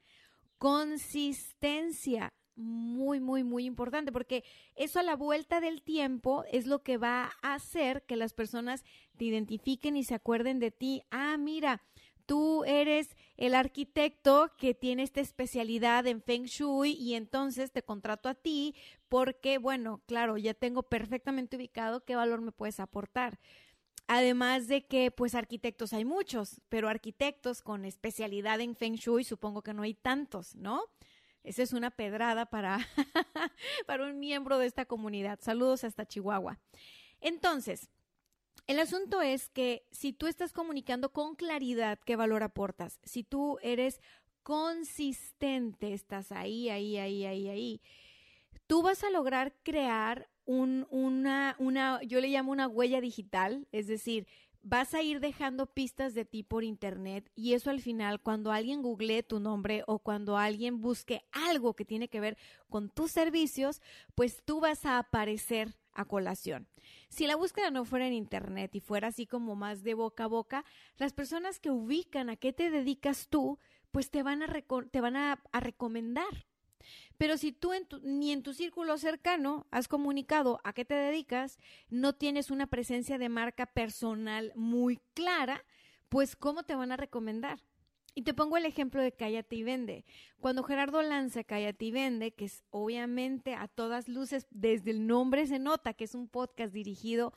Consistencia, 0.56 2.32
muy, 2.56 3.20
muy, 3.20 3.44
muy 3.44 3.66
importante, 3.66 4.10
porque 4.10 4.42
eso 4.74 4.98
a 4.98 5.02
la 5.02 5.14
vuelta 5.14 5.60
del 5.60 5.82
tiempo 5.82 6.44
es 6.50 6.66
lo 6.66 6.82
que 6.82 6.96
va 6.96 7.32
a 7.42 7.54
hacer 7.54 8.02
que 8.04 8.16
las 8.16 8.32
personas 8.32 8.82
te 9.18 9.26
identifiquen 9.26 9.94
y 9.98 10.04
se 10.04 10.14
acuerden 10.14 10.58
de 10.58 10.70
ti. 10.70 11.02
Ah, 11.10 11.36
mira, 11.36 11.82
tú 12.26 12.64
eres 12.64 13.16
el 13.36 13.54
arquitecto 13.54 14.52
que 14.56 14.74
tiene 14.74 15.02
esta 15.02 15.20
especialidad 15.20 16.06
en 16.06 16.22
Feng 16.22 16.44
Shui 16.44 16.92
y 16.92 17.14
entonces 17.14 17.72
te 17.72 17.82
contrato 17.82 18.28
a 18.28 18.34
ti 18.34 18.74
porque, 19.08 19.58
bueno, 19.58 20.02
claro, 20.06 20.38
ya 20.38 20.54
tengo 20.54 20.82
perfectamente 20.82 21.56
ubicado 21.56 22.04
qué 22.04 22.16
valor 22.16 22.40
me 22.40 22.52
puedes 22.52 22.80
aportar. 22.80 23.38
Además 24.06 24.66
de 24.68 24.86
que, 24.86 25.10
pues, 25.10 25.34
arquitectos 25.34 25.92
hay 25.92 26.04
muchos, 26.04 26.60
pero 26.68 26.88
arquitectos 26.88 27.62
con 27.62 27.84
especialidad 27.84 28.60
en 28.60 28.74
Feng 28.74 28.94
Shui 28.94 29.24
supongo 29.24 29.62
que 29.62 29.74
no 29.74 29.82
hay 29.82 29.94
tantos, 29.94 30.54
¿no? 30.54 30.82
Esa 31.44 31.62
es 31.62 31.72
una 31.72 31.90
pedrada 31.90 32.46
para, 32.46 32.78
para 33.86 34.04
un 34.04 34.18
miembro 34.18 34.58
de 34.58 34.66
esta 34.66 34.86
comunidad. 34.86 35.38
Saludos 35.40 35.84
hasta 35.84 36.06
Chihuahua. 36.06 36.58
Entonces, 37.20 37.90
el 38.66 38.78
asunto 38.78 39.22
es 39.22 39.48
que 39.48 39.86
si 39.90 40.12
tú 40.12 40.26
estás 40.26 40.52
comunicando 40.52 41.12
con 41.12 41.34
claridad 41.34 41.98
qué 42.04 42.16
valor 42.16 42.42
aportas, 42.42 42.98
si 43.02 43.24
tú 43.24 43.58
eres 43.62 44.00
consistente, 44.42 45.92
estás 45.92 46.32
ahí, 46.32 46.68
ahí, 46.68 46.96
ahí, 46.96 47.24
ahí, 47.24 47.48
ahí, 47.48 47.80
tú 48.66 48.82
vas 48.82 49.04
a 49.04 49.10
lograr 49.10 49.54
crear 49.62 50.28
un, 50.44 50.86
una, 50.90 51.56
una, 51.58 52.02
yo 52.02 52.20
le 52.20 52.28
llamo 52.28 52.52
una 52.52 52.68
huella 52.68 53.00
digital, 53.00 53.66
es 53.72 53.86
decir, 53.86 54.26
vas 54.62 54.94
a 54.94 55.02
ir 55.02 55.20
dejando 55.20 55.66
pistas 55.66 56.14
de 56.14 56.24
ti 56.24 56.42
por 56.42 56.64
internet 56.64 57.30
y 57.34 57.54
eso 57.54 57.70
al 57.70 57.80
final, 57.80 58.20
cuando 58.20 58.52
alguien 58.52 58.82
googlee 58.82 59.22
tu 59.22 59.40
nombre 59.40 59.82
o 59.86 59.98
cuando 59.98 60.36
alguien 60.38 60.80
busque 60.80 61.24
algo 61.32 61.74
que 61.74 61.84
tiene 61.84 62.08
que 62.08 62.20
ver 62.20 62.36
con 62.68 62.88
tus 62.88 63.10
servicios, 63.10 63.80
pues 64.14 64.42
tú 64.44 64.60
vas 64.60 64.86
a 64.86 64.98
aparecer 64.98 65.74
a 65.94 66.04
colación. 66.04 66.68
Si 67.08 67.26
la 67.26 67.36
búsqueda 67.36 67.70
no 67.70 67.84
fuera 67.84 68.06
en 68.06 68.12
Internet 68.12 68.74
y 68.74 68.80
fuera 68.80 69.08
así 69.08 69.26
como 69.26 69.54
más 69.56 69.82
de 69.82 69.94
boca 69.94 70.24
a 70.24 70.28
boca, 70.28 70.64
las 70.96 71.12
personas 71.12 71.58
que 71.58 71.70
ubican 71.70 72.30
a 72.30 72.36
qué 72.36 72.52
te 72.52 72.70
dedicas 72.70 73.28
tú, 73.28 73.58
pues 73.90 74.10
te 74.10 74.22
van 74.22 74.42
a, 74.42 74.48
te 74.90 75.00
van 75.00 75.16
a 75.16 75.38
recomendar. 75.52 76.46
Pero 77.18 77.36
si 77.36 77.52
tú 77.52 77.70
ni 78.02 78.32
en 78.32 78.42
tu 78.42 78.52
círculo 78.52 78.98
cercano 78.98 79.66
has 79.70 79.88
comunicado 79.88 80.60
a 80.64 80.72
qué 80.72 80.84
te 80.84 80.94
dedicas, 80.94 81.58
no 81.88 82.14
tienes 82.14 82.50
una 82.50 82.66
presencia 82.66 83.18
de 83.18 83.28
marca 83.28 83.66
personal 83.66 84.52
muy 84.56 84.98
clara, 85.14 85.64
pues 86.08 86.36
¿cómo 86.36 86.64
te 86.64 86.74
van 86.74 86.92
a 86.92 86.96
recomendar? 86.96 87.60
Y 88.14 88.22
te 88.22 88.34
pongo 88.34 88.56
el 88.56 88.66
ejemplo 88.66 89.00
de 89.00 89.12
Cállate 89.12 89.56
y 89.56 89.62
Vende. 89.62 90.04
Cuando 90.40 90.62
Gerardo 90.62 91.02
lanza 91.02 91.44
Cállate 91.44 91.86
y 91.86 91.90
Vende, 91.92 92.32
que 92.32 92.44
es 92.44 92.62
obviamente 92.70 93.54
a 93.54 93.68
todas 93.68 94.08
luces, 94.08 94.46
desde 94.50 94.90
el 94.90 95.06
nombre 95.06 95.46
se 95.46 95.58
nota 95.58 95.94
que 95.94 96.04
es 96.04 96.14
un 96.14 96.28
podcast 96.28 96.74
dirigido 96.74 97.32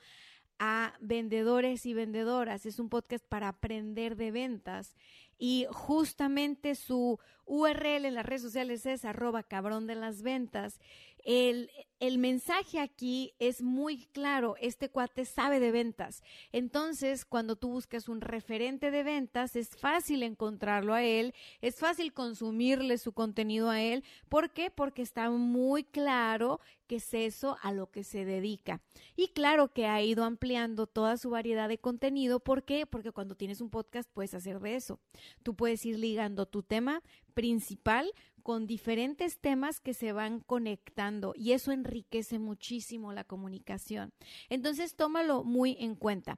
a 0.59 0.93
vendedores 1.01 1.85
y 1.85 1.93
vendedoras, 1.93 2.65
es 2.65 2.79
un 2.79 2.89
podcast 2.89 3.25
para 3.25 3.49
aprender 3.49 4.15
de 4.15 4.31
ventas 4.31 4.95
y 5.37 5.65
justamente 5.69 6.75
su 6.75 7.19
URL 7.45 8.05
en 8.05 8.13
las 8.13 8.25
redes 8.25 8.41
sociales 8.41 8.85
es 8.85 9.05
arroba 9.05 9.43
cabrón 9.43 9.85
de 9.85 9.95
las 9.95 10.21
ventas. 10.21 10.79
El, 11.25 11.71
mensaje 12.19 12.79
aquí 12.79 13.33
es 13.39 13.63
muy 13.63 14.05
claro, 14.13 14.55
este 14.61 14.89
cuate 14.89 15.25
sabe 15.25 15.59
de 15.59 15.71
ventas. 15.71 16.21
Entonces, 16.51 17.25
cuando 17.25 17.55
tú 17.55 17.69
buscas 17.69 18.07
un 18.07 18.21
referente 18.21 18.91
de 18.91 19.01
ventas, 19.01 19.55
es 19.55 19.69
fácil 19.69 20.21
encontrarlo 20.21 20.93
a 20.93 21.03
él, 21.03 21.33
es 21.61 21.77
fácil 21.77 22.13
consumirle 22.13 22.99
su 22.99 23.11
contenido 23.11 23.71
a 23.71 23.81
él. 23.81 24.03
¿Por 24.29 24.51
qué? 24.51 24.69
Porque 24.69 25.01
está 25.01 25.31
muy 25.31 25.83
claro 25.83 26.59
que 26.85 26.97
es 26.97 27.11
eso 27.15 27.57
a 27.63 27.71
lo 27.71 27.89
que 27.89 28.03
se 28.03 28.23
dedica. 28.23 28.81
Y 29.15 29.29
claro 29.29 29.73
que 29.73 29.87
ha 29.87 29.99
ido 30.03 30.25
ampliando 30.25 30.85
toda 30.85 31.17
su 31.17 31.31
variedad 31.31 31.67
de 31.67 31.79
contenido. 31.79 32.39
¿Por 32.39 32.63
qué? 32.63 32.85
Porque 32.85 33.11
cuando 33.11 33.33
tienes 33.33 33.61
un 33.61 33.71
podcast 33.71 34.07
puedes 34.13 34.35
hacer 34.35 34.59
de 34.59 34.75
eso. 34.75 34.99
Tú 35.41 35.55
puedes 35.55 35.83
ir 35.87 35.97
ligando 35.97 36.45
tu 36.45 36.61
tema 36.61 37.01
principal 37.33 38.11
con 38.45 38.67
diferentes 38.67 39.39
temas 39.39 39.79
que 39.79 39.95
se 39.95 40.11
van 40.11 40.39
conectando 40.39 41.33
y 41.35 41.53
eso 41.53 41.71
enriquece 41.71 42.37
muchísimo 42.37 43.11
la 43.11 43.23
comunicación. 43.23 44.13
Entonces, 44.49 44.95
tómalo 44.95 45.43
muy 45.43 45.77
en 45.79 45.95
cuenta. 45.95 46.37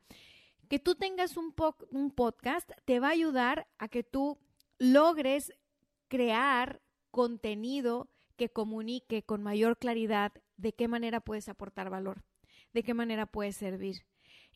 Que 0.70 0.80
tú 0.80 0.96
tengas 0.96 1.36
un, 1.36 1.52
podcast 1.52 2.72
te 2.86 3.02
va 3.02 3.10
a 3.10 3.12
ayudar 3.12 3.68
a 3.78 3.90
que 3.90 4.04
tú 4.04 4.40
logres 4.80 5.52
crear 6.08 6.82
contenido 7.12 8.10
que 8.38 8.48
comunique 8.48 9.24
con 9.24 9.44
mayor 9.44 9.78
claridad 9.78 10.32
de 10.56 10.72
qué 10.72 10.88
manera 10.88 11.20
puedes 11.20 11.50
aportar 11.50 11.90
valor, 11.90 12.24
de 12.72 12.84
qué 12.84 12.94
manera 12.94 13.26
puedes 13.26 13.58
servir. 13.58 14.06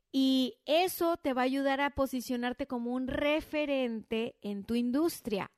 Y 0.09 0.55
eso 0.63 1.17
te 1.17 1.33
va 1.33 1.41
a 1.41 1.51
ayudar 1.51 1.81
a 1.81 1.89
posicionarte 1.89 2.65
como 2.65 2.93
un 2.93 3.09
referente 3.09 4.37
en 4.41 4.63
tu 4.63 4.75
industria 4.75 5.51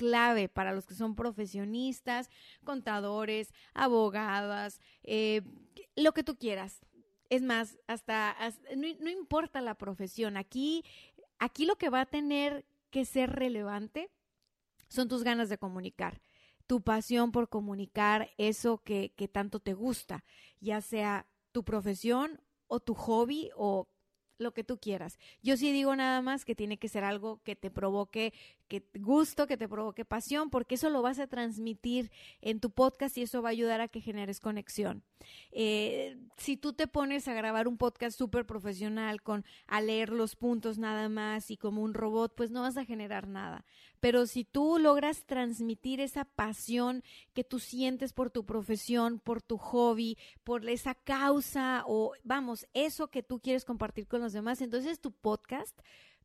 clave 0.00 0.48
para 0.48 0.72
los 0.72 0.86
que 0.86 0.94
son 0.94 1.14
profesionistas, 1.14 2.30
contadores, 2.64 3.52
abogadas, 3.74 4.80
eh, 5.02 5.42
lo 5.94 6.12
que 6.12 6.24
tú 6.24 6.38
quieras. 6.38 6.80
Es 7.28 7.42
más, 7.42 7.78
hasta, 7.86 8.34
no, 8.74 9.10
importa 9.10 9.60
la 9.60 9.74
profesión. 9.74 10.38
Aquí, 10.38 10.86
aquí 11.38 11.66
lo 11.66 11.76
que 11.76 11.90
va 11.90 12.00
a 12.00 12.06
tener 12.06 12.64
que 12.88 13.04
ser 13.04 13.28
relevante 13.28 14.08
son 14.88 15.06
tus 15.06 15.22
ganas 15.22 15.50
de 15.50 15.58
comunicar, 15.58 16.22
tu 16.66 16.80
pasión 16.80 17.30
por 17.30 17.50
comunicar 17.50 18.30
eso 18.38 18.78
que 18.82 19.30
tanto 19.30 19.60
te 19.60 19.74
gusta, 19.74 20.24
ya 20.60 20.80
sea 20.80 21.26
tu 21.52 21.62
profesión 21.62 22.40
o 22.68 22.80
tu 22.80 22.94
hobby 22.94 23.50
o 23.54 23.86
lo 24.38 24.54
que 24.54 24.64
tú 24.64 24.78
quieras. 24.78 25.18
Yo 25.42 25.58
sí 25.58 25.70
digo 25.72 25.94
nada 25.94 26.22
más 26.22 26.46
que 26.46 26.54
tiene 26.54 26.78
que 26.78 26.88
ser 26.88 27.04
algo 27.04 27.42
que 27.44 27.54
te 27.54 27.70
provoque 27.70 28.32
que 28.70 28.84
gusto, 29.00 29.48
que 29.48 29.56
te 29.56 29.68
provoque 29.68 30.04
pasión, 30.04 30.48
porque 30.48 30.76
eso 30.76 30.90
lo 30.90 31.02
vas 31.02 31.18
a 31.18 31.26
transmitir 31.26 32.10
en 32.40 32.60
tu 32.60 32.70
podcast 32.70 33.18
y 33.18 33.22
eso 33.22 33.42
va 33.42 33.48
a 33.48 33.52
ayudar 33.52 33.80
a 33.80 33.88
que 33.88 34.00
generes 34.00 34.38
conexión. 34.38 35.02
Eh, 35.50 36.16
si 36.36 36.56
tú 36.56 36.72
te 36.72 36.86
pones 36.86 37.26
a 37.26 37.34
grabar 37.34 37.66
un 37.66 37.76
podcast 37.76 38.16
súper 38.16 38.46
profesional 38.46 39.22
con 39.22 39.44
a 39.66 39.80
leer 39.80 40.10
los 40.10 40.36
puntos 40.36 40.78
nada 40.78 41.08
más 41.08 41.50
y 41.50 41.56
como 41.56 41.82
un 41.82 41.94
robot, 41.94 42.32
pues 42.36 42.52
no 42.52 42.62
vas 42.62 42.76
a 42.76 42.84
generar 42.84 43.26
nada. 43.26 43.66
Pero 43.98 44.26
si 44.26 44.44
tú 44.44 44.78
logras 44.78 45.26
transmitir 45.26 46.00
esa 46.00 46.24
pasión 46.24 47.02
que 47.34 47.42
tú 47.42 47.58
sientes 47.58 48.12
por 48.12 48.30
tu 48.30 48.46
profesión, 48.46 49.18
por 49.18 49.42
tu 49.42 49.58
hobby, 49.58 50.16
por 50.44 50.66
esa 50.68 50.94
causa 50.94 51.82
o 51.86 52.12
vamos, 52.22 52.68
eso 52.72 53.08
que 53.08 53.24
tú 53.24 53.40
quieres 53.40 53.64
compartir 53.64 54.06
con 54.06 54.20
los 54.20 54.32
demás, 54.32 54.60
entonces 54.62 55.00
tu 55.00 55.10
podcast, 55.10 55.76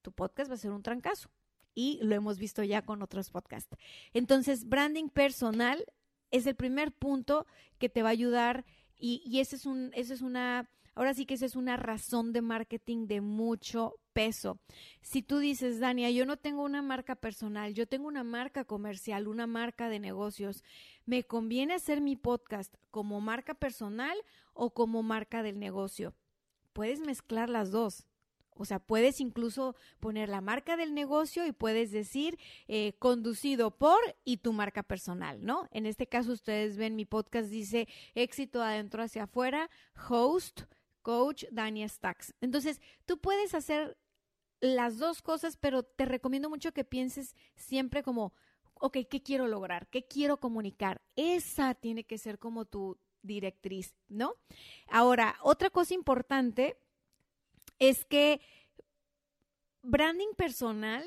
tu 0.04 0.12
podcast 0.12 0.52
va 0.52 0.54
a 0.54 0.58
ser 0.58 0.72
un 0.72 0.84
trancazo 0.84 1.32
y 1.76 2.00
lo 2.02 2.16
hemos 2.16 2.40
visto 2.40 2.64
ya 2.64 2.82
con 2.82 3.02
otros 3.04 3.30
podcasts. 3.30 3.76
Entonces, 4.14 4.68
branding 4.68 5.10
personal 5.10 5.86
es 6.32 6.48
el 6.48 6.56
primer 6.56 6.92
punto 6.94 7.46
que 7.78 7.90
te 7.90 8.02
va 8.02 8.10
a 8.10 8.14
ayudar 8.14 8.66
y, 8.98 9.40
ese 9.40 9.58
es 9.58 9.66
un, 9.66 9.92
es 9.94 10.22
una, 10.22 10.70
ahora 10.96 11.14
sí 11.14 11.26
que 11.26 11.34
esa 11.34 11.46
es 11.46 11.56
una 11.56 11.76
razón 11.76 12.32
de 12.32 12.42
marketing 12.42 13.08
de 13.08 13.22
mucho 13.22 14.00
peso. 14.14 14.58
Si 15.02 15.22
tú 15.22 15.40
dices, 15.40 15.82
Dania, 15.82 16.10
yo 16.10 16.26
no 16.26 16.38
tengo 16.38 16.64
una 16.64 16.82
marca 16.82 17.16
personal, 17.16 17.74
yo 17.74 17.86
tengo 17.86 18.08
una 18.08 18.24
marca 18.24 18.64
comercial, 18.64 19.28
una 19.28 19.46
marca 19.46 19.90
de 19.90 20.00
negocios, 20.00 20.64
¿me 21.06 21.26
conviene 21.26 21.74
hacer 21.74 22.00
mi 22.00 22.16
podcast 22.16 22.74
como 22.90 23.20
marca 23.20 23.54
personal 23.54 24.18
o 24.54 24.74
como 24.74 25.04
marca 25.04 25.44
del 25.44 25.60
negocio? 25.60 26.16
Puedes 26.72 27.02
mezclar 27.02 27.50
las 27.50 27.72
dos 27.72 28.08
O 28.56 28.66
sea, 28.66 28.80
puedes 28.80 29.20
incluso 29.20 29.76
poner 30.00 30.30
la 30.30 30.42
marca 30.42 30.78
del 30.78 30.94
negocio 30.94 31.46
y 31.46 31.52
puedes 31.52 31.92
decir 31.92 32.40
eh, 32.68 32.94
conducido 33.00 33.72
por 33.72 34.00
y 34.24 34.38
tu 34.38 34.54
marca 34.54 34.84
personal, 34.84 35.44
¿no? 35.44 35.68
En 35.72 35.86
este 35.86 36.08
caso, 36.08 36.32
ustedes 36.32 36.78
ven 36.78 36.96
mi 36.96 37.06
podcast 37.06 37.50
dice 37.50 37.88
éxito 38.14 38.62
adentro 38.62 39.04
hacia 39.04 39.24
afuera, 39.24 39.70
host, 40.10 40.62
coach, 41.02 41.46
Dania 41.52 41.88
Stacks. 41.88 42.34
Entonces, 42.42 42.82
tú 43.06 43.20
puedes 43.20 43.54
hacer 43.54 43.98
las 44.62 44.98
dos 44.98 45.22
cosas, 45.22 45.58
pero 45.58 45.84
te 45.84 46.06
recomiendo 46.06 46.50
mucho 46.50 46.74
que 46.74 46.84
pienses 46.84 47.36
siempre 47.56 48.04
como, 48.04 48.34
ok, 48.76 49.00
¿qué 49.10 49.22
quiero 49.22 49.48
lograr? 49.48 49.88
¿Qué 49.88 50.06
quiero 50.06 50.38
comunicar? 50.38 51.02
Esa 51.16 51.76
tiene 51.76 52.06
que 52.06 52.18
ser 52.18 52.40
como 52.40 52.66
tu 52.66 52.98
directriz, 53.22 53.96
¿no? 54.08 54.36
Ahora, 54.88 55.36
otra 55.42 55.70
cosa 55.70 55.94
importante 55.94 56.78
es 57.80 58.06
que 58.06 58.42
branding 59.82 60.34
personal 60.38 61.04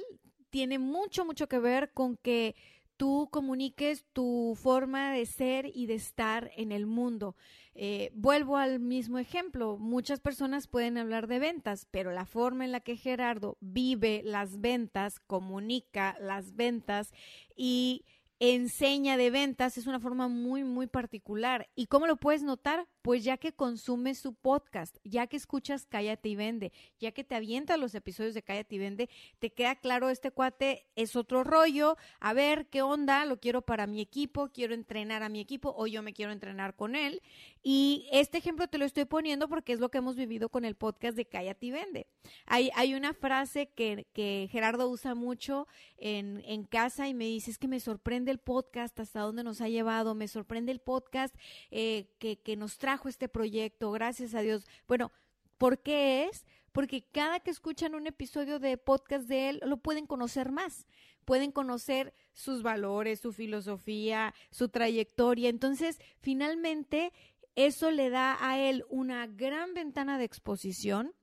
tiene 0.50 0.78
mucho, 0.78 1.24
mucho 1.24 1.48
que 1.48 1.58
ver 1.58 1.92
con 1.92 2.16
que 2.16 2.54
tú 2.96 3.28
comuniques 3.30 4.04
tu 4.12 4.58
forma 4.60 5.12
de 5.12 5.24
ser 5.24 5.70
y 5.72 5.86
de 5.86 5.94
estar 5.94 6.50
en 6.56 6.72
el 6.72 6.86
mundo. 6.86 7.36
Eh, 7.74 8.10
vuelvo 8.12 8.56
al 8.56 8.80
mismo 8.80 9.18
ejemplo, 9.18 9.78
muchas 9.78 10.18
personas 10.18 10.66
pueden 10.66 10.98
hablar 10.98 11.28
de 11.28 11.38
ventas, 11.38 11.86
pero 11.90 12.10
la 12.10 12.26
forma 12.26 12.64
en 12.64 12.72
la 12.72 12.80
que 12.80 12.96
Gerardo 12.96 13.56
vive 13.60 14.22
las 14.24 14.60
ventas, 14.60 15.20
comunica 15.20 16.16
las 16.20 16.56
ventas 16.56 17.12
y 17.56 18.04
enseña 18.40 19.16
de 19.16 19.30
ventas 19.30 19.78
es 19.78 19.86
una 19.86 20.00
forma 20.00 20.26
muy, 20.26 20.64
muy 20.64 20.88
particular. 20.88 21.68
¿Y 21.76 21.86
cómo 21.86 22.08
lo 22.08 22.16
puedes 22.16 22.42
notar? 22.42 22.88
Pues 23.08 23.24
ya 23.24 23.38
que 23.38 23.54
consumes 23.54 24.18
su 24.18 24.34
podcast, 24.34 24.98
ya 25.02 25.28
que 25.28 25.38
escuchas 25.38 25.86
Cállate 25.86 26.28
y 26.28 26.36
Vende, 26.36 26.72
ya 27.00 27.10
que 27.12 27.24
te 27.24 27.36
avientas 27.36 27.78
los 27.78 27.94
episodios 27.94 28.34
de 28.34 28.42
Cállate 28.42 28.74
y 28.74 28.78
Vende, 28.80 29.08
te 29.38 29.48
queda 29.50 29.76
claro, 29.76 30.10
este 30.10 30.30
cuate 30.30 30.84
es 30.94 31.16
otro 31.16 31.42
rollo, 31.42 31.96
a 32.20 32.34
ver 32.34 32.66
qué 32.66 32.82
onda, 32.82 33.24
lo 33.24 33.40
quiero 33.40 33.62
para 33.62 33.86
mi 33.86 34.02
equipo, 34.02 34.50
quiero 34.52 34.74
entrenar 34.74 35.22
a 35.22 35.30
mi 35.30 35.40
equipo 35.40 35.72
o 35.74 35.86
yo 35.86 36.02
me 36.02 36.12
quiero 36.12 36.32
entrenar 36.32 36.76
con 36.76 36.94
él. 36.94 37.22
Y 37.62 38.06
este 38.12 38.36
ejemplo 38.36 38.68
te 38.68 38.76
lo 38.76 38.84
estoy 38.84 39.06
poniendo 39.06 39.48
porque 39.48 39.72
es 39.72 39.80
lo 39.80 39.90
que 39.90 39.98
hemos 39.98 40.14
vivido 40.14 40.50
con 40.50 40.66
el 40.66 40.74
podcast 40.74 41.16
de 41.16 41.24
Cállate 41.24 41.64
y 41.64 41.70
Vende. 41.70 42.08
Hay, 42.44 42.70
hay 42.74 42.94
una 42.94 43.14
frase 43.14 43.70
que, 43.70 44.06
que 44.12 44.50
Gerardo 44.52 44.86
usa 44.86 45.14
mucho 45.14 45.66
en, 45.96 46.42
en 46.44 46.64
casa 46.64 47.08
y 47.08 47.14
me 47.14 47.24
dice, 47.24 47.50
es 47.50 47.56
que 47.56 47.68
me 47.68 47.80
sorprende 47.80 48.30
el 48.30 48.38
podcast, 48.38 49.00
hasta 49.00 49.20
dónde 49.20 49.44
nos 49.44 49.62
ha 49.62 49.68
llevado, 49.70 50.14
me 50.14 50.28
sorprende 50.28 50.72
el 50.72 50.80
podcast 50.80 51.34
eh, 51.70 52.10
que, 52.18 52.38
que 52.38 52.56
nos 52.56 52.76
trajo 52.76 52.97
este 53.06 53.28
proyecto, 53.28 53.92
gracias 53.92 54.34
a 54.34 54.40
Dios. 54.40 54.66
Bueno, 54.88 55.12
¿por 55.58 55.78
qué 55.78 56.24
es? 56.24 56.44
Porque 56.72 57.02
cada 57.02 57.38
que 57.38 57.50
escuchan 57.50 57.94
un 57.94 58.06
episodio 58.06 58.58
de 58.58 58.76
podcast 58.76 59.28
de 59.28 59.50
él, 59.50 59.60
lo 59.64 59.76
pueden 59.76 60.06
conocer 60.06 60.50
más, 60.50 60.86
pueden 61.24 61.52
conocer 61.52 62.14
sus 62.32 62.62
valores, 62.62 63.20
su 63.20 63.32
filosofía, 63.32 64.34
su 64.50 64.68
trayectoria. 64.68 65.50
Entonces, 65.50 66.00
finalmente, 66.20 67.12
eso 67.54 67.90
le 67.90 68.10
da 68.10 68.36
a 68.40 68.58
él 68.58 68.84
una 68.88 69.26
gran 69.26 69.74
ventana 69.74 70.18
de 70.18 70.24
exposición 70.24 71.14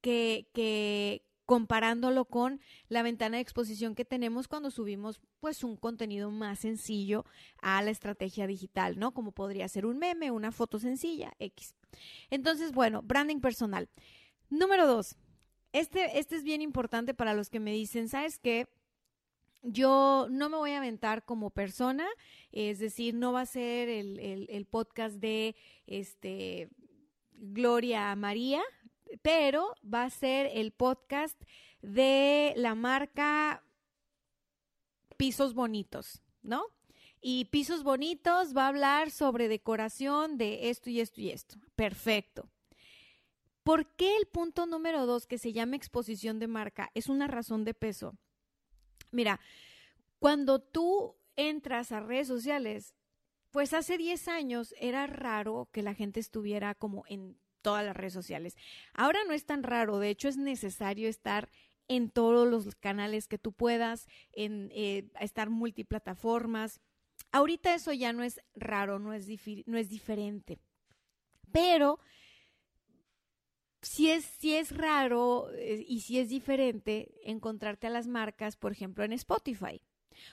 que, 0.00 0.48
que, 0.52 1.22
comparándolo 1.52 2.24
con 2.24 2.62
la 2.88 3.02
ventana 3.02 3.36
de 3.36 3.42
exposición 3.42 3.94
que 3.94 4.06
tenemos 4.06 4.48
cuando 4.48 4.70
subimos 4.70 5.20
pues 5.38 5.62
un 5.62 5.76
contenido 5.76 6.30
más 6.30 6.60
sencillo 6.60 7.26
a 7.60 7.82
la 7.82 7.90
estrategia 7.90 8.46
digital, 8.46 8.98
¿no? 8.98 9.12
Como 9.12 9.32
podría 9.32 9.68
ser 9.68 9.84
un 9.84 9.98
meme, 9.98 10.30
una 10.30 10.50
foto 10.50 10.78
sencilla, 10.78 11.34
X. 11.38 11.74
Entonces, 12.30 12.72
bueno, 12.72 13.02
branding 13.02 13.40
personal. 13.40 13.90
Número 14.48 14.86
dos, 14.86 15.18
este, 15.74 16.18
este 16.18 16.36
es 16.36 16.42
bien 16.42 16.62
importante 16.62 17.12
para 17.12 17.34
los 17.34 17.50
que 17.50 17.60
me 17.60 17.74
dicen, 17.74 18.08
¿sabes 18.08 18.38
qué? 18.38 18.66
Yo 19.62 20.28
no 20.30 20.48
me 20.48 20.56
voy 20.56 20.70
a 20.70 20.78
aventar 20.78 21.22
como 21.26 21.50
persona, 21.50 22.06
es 22.50 22.78
decir, 22.78 23.12
no 23.12 23.34
va 23.34 23.42
a 23.42 23.46
ser 23.46 23.90
el, 23.90 24.18
el, 24.20 24.46
el 24.48 24.64
podcast 24.64 25.16
de 25.16 25.54
este 25.86 26.70
Gloria 27.34 28.16
María, 28.16 28.62
pero 29.20 29.74
va 29.82 30.04
a 30.04 30.10
ser 30.10 30.50
el 30.54 30.72
podcast 30.72 31.40
de 31.82 32.54
la 32.56 32.74
marca 32.74 33.62
Pisos 35.16 35.54
Bonitos, 35.54 36.22
¿no? 36.42 36.64
Y 37.20 37.44
Pisos 37.46 37.84
Bonitos 37.84 38.56
va 38.56 38.64
a 38.64 38.68
hablar 38.68 39.10
sobre 39.10 39.48
decoración 39.48 40.38
de 40.38 40.70
esto 40.70 40.90
y 40.90 41.00
esto 41.00 41.20
y 41.20 41.30
esto. 41.30 41.56
Perfecto. 41.76 42.48
¿Por 43.62 43.94
qué 43.94 44.16
el 44.16 44.26
punto 44.26 44.66
número 44.66 45.06
dos, 45.06 45.26
que 45.26 45.38
se 45.38 45.52
llama 45.52 45.76
exposición 45.76 46.40
de 46.40 46.48
marca, 46.48 46.90
es 46.94 47.08
una 47.08 47.28
razón 47.28 47.64
de 47.64 47.74
peso? 47.74 48.16
Mira, 49.12 49.38
cuando 50.18 50.60
tú 50.60 51.16
entras 51.36 51.92
a 51.92 52.00
redes 52.00 52.26
sociales, 52.26 52.94
pues 53.52 53.72
hace 53.74 53.98
10 53.98 54.28
años 54.28 54.74
era 54.80 55.06
raro 55.06 55.68
que 55.72 55.82
la 55.82 55.94
gente 55.94 56.18
estuviera 56.18 56.74
como 56.74 57.04
en 57.06 57.38
todas 57.62 57.84
las 57.84 57.96
redes 57.96 58.12
sociales. 58.12 58.56
Ahora 58.92 59.20
no 59.26 59.32
es 59.32 59.46
tan 59.46 59.62
raro, 59.62 59.98
de 59.98 60.10
hecho 60.10 60.28
es 60.28 60.36
necesario 60.36 61.08
estar 61.08 61.50
en 61.88 62.10
todos 62.10 62.48
los 62.48 62.74
canales 62.74 63.28
que 63.28 63.38
tú 63.38 63.52
puedas, 63.52 64.06
en 64.32 64.70
eh, 64.72 65.08
estar 65.20 65.50
multiplataformas. 65.50 66.80
Ahorita 67.30 67.74
eso 67.74 67.92
ya 67.92 68.12
no 68.12 68.22
es 68.22 68.40
raro, 68.54 68.98
no 68.98 69.12
es, 69.12 69.26
no 69.66 69.78
es 69.78 69.88
diferente. 69.88 70.58
Pero 71.50 71.98
si 73.82 74.10
es, 74.10 74.24
si 74.24 74.54
es 74.54 74.74
raro 74.76 75.50
eh, 75.54 75.84
y 75.86 76.00
si 76.00 76.18
es 76.18 76.28
diferente 76.28 77.12
encontrarte 77.24 77.88
a 77.88 77.90
las 77.90 78.06
marcas, 78.06 78.56
por 78.56 78.72
ejemplo, 78.72 79.04
en 79.04 79.12
Spotify. 79.12 79.82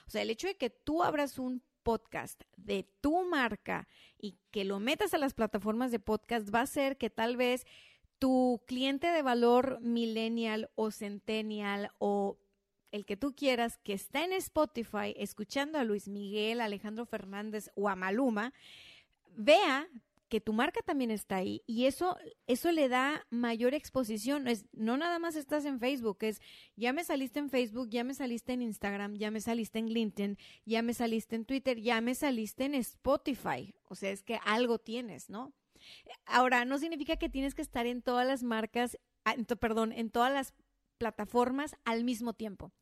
O 0.06 0.10
sea, 0.10 0.22
el 0.22 0.30
hecho 0.30 0.46
de 0.46 0.56
que 0.56 0.70
tú 0.70 1.02
abras 1.02 1.38
un 1.38 1.62
podcast 1.82 2.42
de 2.56 2.88
tu 3.00 3.24
marca 3.24 3.88
y 4.18 4.38
que 4.50 4.64
lo 4.64 4.80
metas 4.80 5.14
a 5.14 5.18
las 5.18 5.34
plataformas 5.34 5.90
de 5.90 5.98
podcast 5.98 6.54
va 6.54 6.62
a 6.62 6.66
ser 6.66 6.96
que 6.96 7.10
tal 7.10 7.36
vez 7.36 7.66
tu 8.18 8.62
cliente 8.66 9.08
de 9.08 9.22
valor 9.22 9.80
millennial 9.80 10.70
o 10.74 10.90
centennial 10.90 11.90
o 11.98 12.38
el 12.92 13.06
que 13.06 13.16
tú 13.16 13.34
quieras 13.34 13.78
que 13.78 13.92
está 13.92 14.24
en 14.24 14.32
Spotify 14.32 15.14
escuchando 15.16 15.78
a 15.78 15.84
Luis 15.84 16.08
Miguel, 16.08 16.60
Alejandro 16.60 17.06
Fernández 17.06 17.70
o 17.74 17.88
a 17.88 17.96
Maluma, 17.96 18.52
vea 19.36 19.88
que 20.30 20.40
tu 20.40 20.54
marca 20.54 20.80
también 20.80 21.10
está 21.10 21.36
ahí 21.36 21.62
y 21.66 21.84
eso 21.84 22.16
eso 22.46 22.72
le 22.72 22.88
da 22.88 23.26
mayor 23.28 23.74
exposición. 23.74 24.48
Es 24.48 24.64
no 24.72 24.96
nada 24.96 25.18
más 25.18 25.36
estás 25.36 25.66
en 25.66 25.80
Facebook 25.80 26.18
es 26.20 26.40
ya 26.76 26.94
me 26.94 27.04
saliste 27.04 27.40
en 27.40 27.50
Facebook 27.50 27.90
ya 27.90 28.04
me 28.04 28.14
saliste 28.14 28.54
en 28.54 28.62
Instagram 28.62 29.16
ya 29.16 29.30
me 29.30 29.40
saliste 29.42 29.78
en 29.80 29.88
LinkedIn 29.88 30.38
ya 30.64 30.80
me 30.82 30.94
saliste 30.94 31.36
en 31.36 31.44
Twitter 31.44 31.78
ya 31.78 32.00
me 32.00 32.14
saliste 32.14 32.64
en 32.64 32.74
Spotify. 32.76 33.74
O 33.88 33.94
sea 33.94 34.10
es 34.10 34.22
que 34.22 34.38
algo 34.46 34.78
tienes 34.78 35.28
no 35.28 35.52
ahora 36.24 36.64
no 36.64 36.78
significa 36.78 37.16
que 37.16 37.28
tienes 37.28 37.54
que 37.54 37.62
estar 37.62 37.86
en 37.86 38.00
todas 38.00 38.26
las 38.26 38.42
marcas 38.42 38.98
ah, 39.24 39.34
perdón 39.58 39.92
en 39.92 40.10
todas 40.10 40.32
las 40.32 40.54
plataformas 41.00 41.76
al 41.86 42.04
mismo 42.04 42.34
tiempo. 42.34 42.72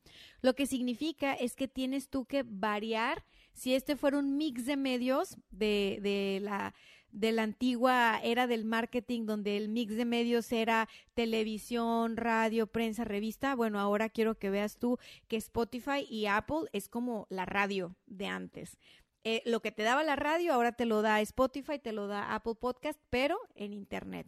Lo 0.42 0.54
que 0.54 0.66
significa 0.66 1.34
es 1.34 1.54
que 1.54 1.68
tienes 1.68 2.08
tú 2.10 2.26
que 2.26 2.42
variar. 2.44 3.24
Si 3.52 3.74
este 3.74 3.96
fuera 3.96 4.18
un 4.18 4.36
mix 4.36 4.66
de 4.66 4.76
medios 4.76 5.36
de, 5.50 6.00
de 6.02 6.40
la 6.42 6.74
de 7.10 7.32
la 7.32 7.42
antigua 7.42 8.20
era 8.22 8.46
del 8.46 8.64
marketing, 8.64 9.26
donde 9.26 9.56
el 9.56 9.68
mix 9.68 9.96
de 9.96 10.04
medios 10.04 10.52
era 10.52 10.88
televisión, 11.14 12.16
radio, 12.16 12.66
prensa, 12.66 13.04
revista. 13.04 13.54
Bueno, 13.54 13.80
ahora 13.80 14.08
quiero 14.08 14.38
que 14.38 14.50
veas 14.50 14.78
tú 14.78 14.98
que 15.26 15.36
Spotify 15.36 16.06
y 16.08 16.26
Apple 16.26 16.68
es 16.72 16.88
como 16.88 17.26
la 17.30 17.44
radio 17.44 17.96
de 18.06 18.26
antes. 18.26 18.78
Eh, 19.24 19.42
lo 19.44 19.60
que 19.60 19.72
te 19.72 19.82
daba 19.82 20.04
la 20.04 20.16
radio 20.16 20.54
ahora 20.54 20.72
te 20.72 20.86
lo 20.86 21.02
da 21.02 21.20
Spotify, 21.20 21.78
te 21.78 21.92
lo 21.92 22.06
da 22.06 22.34
Apple 22.34 22.54
Podcast, 22.54 23.00
pero 23.10 23.38
en 23.54 23.72
Internet. 23.72 24.26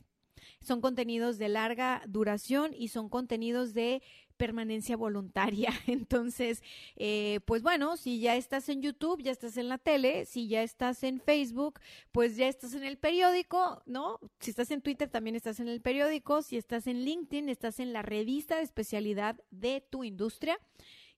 Son 0.61 0.81
contenidos 0.81 1.39
de 1.39 1.49
larga 1.49 2.03
duración 2.07 2.73
y 2.77 2.89
son 2.89 3.09
contenidos 3.09 3.73
de 3.73 4.03
permanencia 4.41 4.97
voluntaria. 4.97 5.71
Entonces, 5.87 6.63
eh, 6.97 7.41
pues 7.45 7.63
bueno, 7.63 7.99
si 7.99 8.21
ya 8.21 8.37
estás 8.37 8.71
en 8.71 8.81
YouTube, 8.81 9.23
ya 9.23 9.33
estás 9.33 9.59
en 9.59 9.69
la 9.69 9.77
tele, 9.77 10.25
si 10.25 10.49
ya 10.49 10.63
estás 10.63 11.03
en 11.03 11.21
Facebook, 11.21 11.79
pues 12.11 12.39
ya 12.39 12.49
estás 12.49 12.73
en 12.73 12.85
el 12.85 12.97
periódico, 12.97 13.83
¿no? 13.85 14.19
Si 14.39 14.49
estás 14.49 14.71
en 14.71 14.81
Twitter, 14.81 15.11
también 15.11 15.37
estás 15.37 15.61
en 15.61 15.69
el 15.69 15.83
periódico, 15.83 16.41
si 16.41 16.57
estás 16.57 16.87
en 16.87 17.05
LinkedIn, 17.05 17.51
estás 17.51 17.81
en 17.81 17.93
la 17.93 18.01
revista 18.01 18.57
de 18.57 18.63
especialidad 18.63 19.37
de 19.51 19.83
tu 19.91 20.05
industria. 20.05 20.59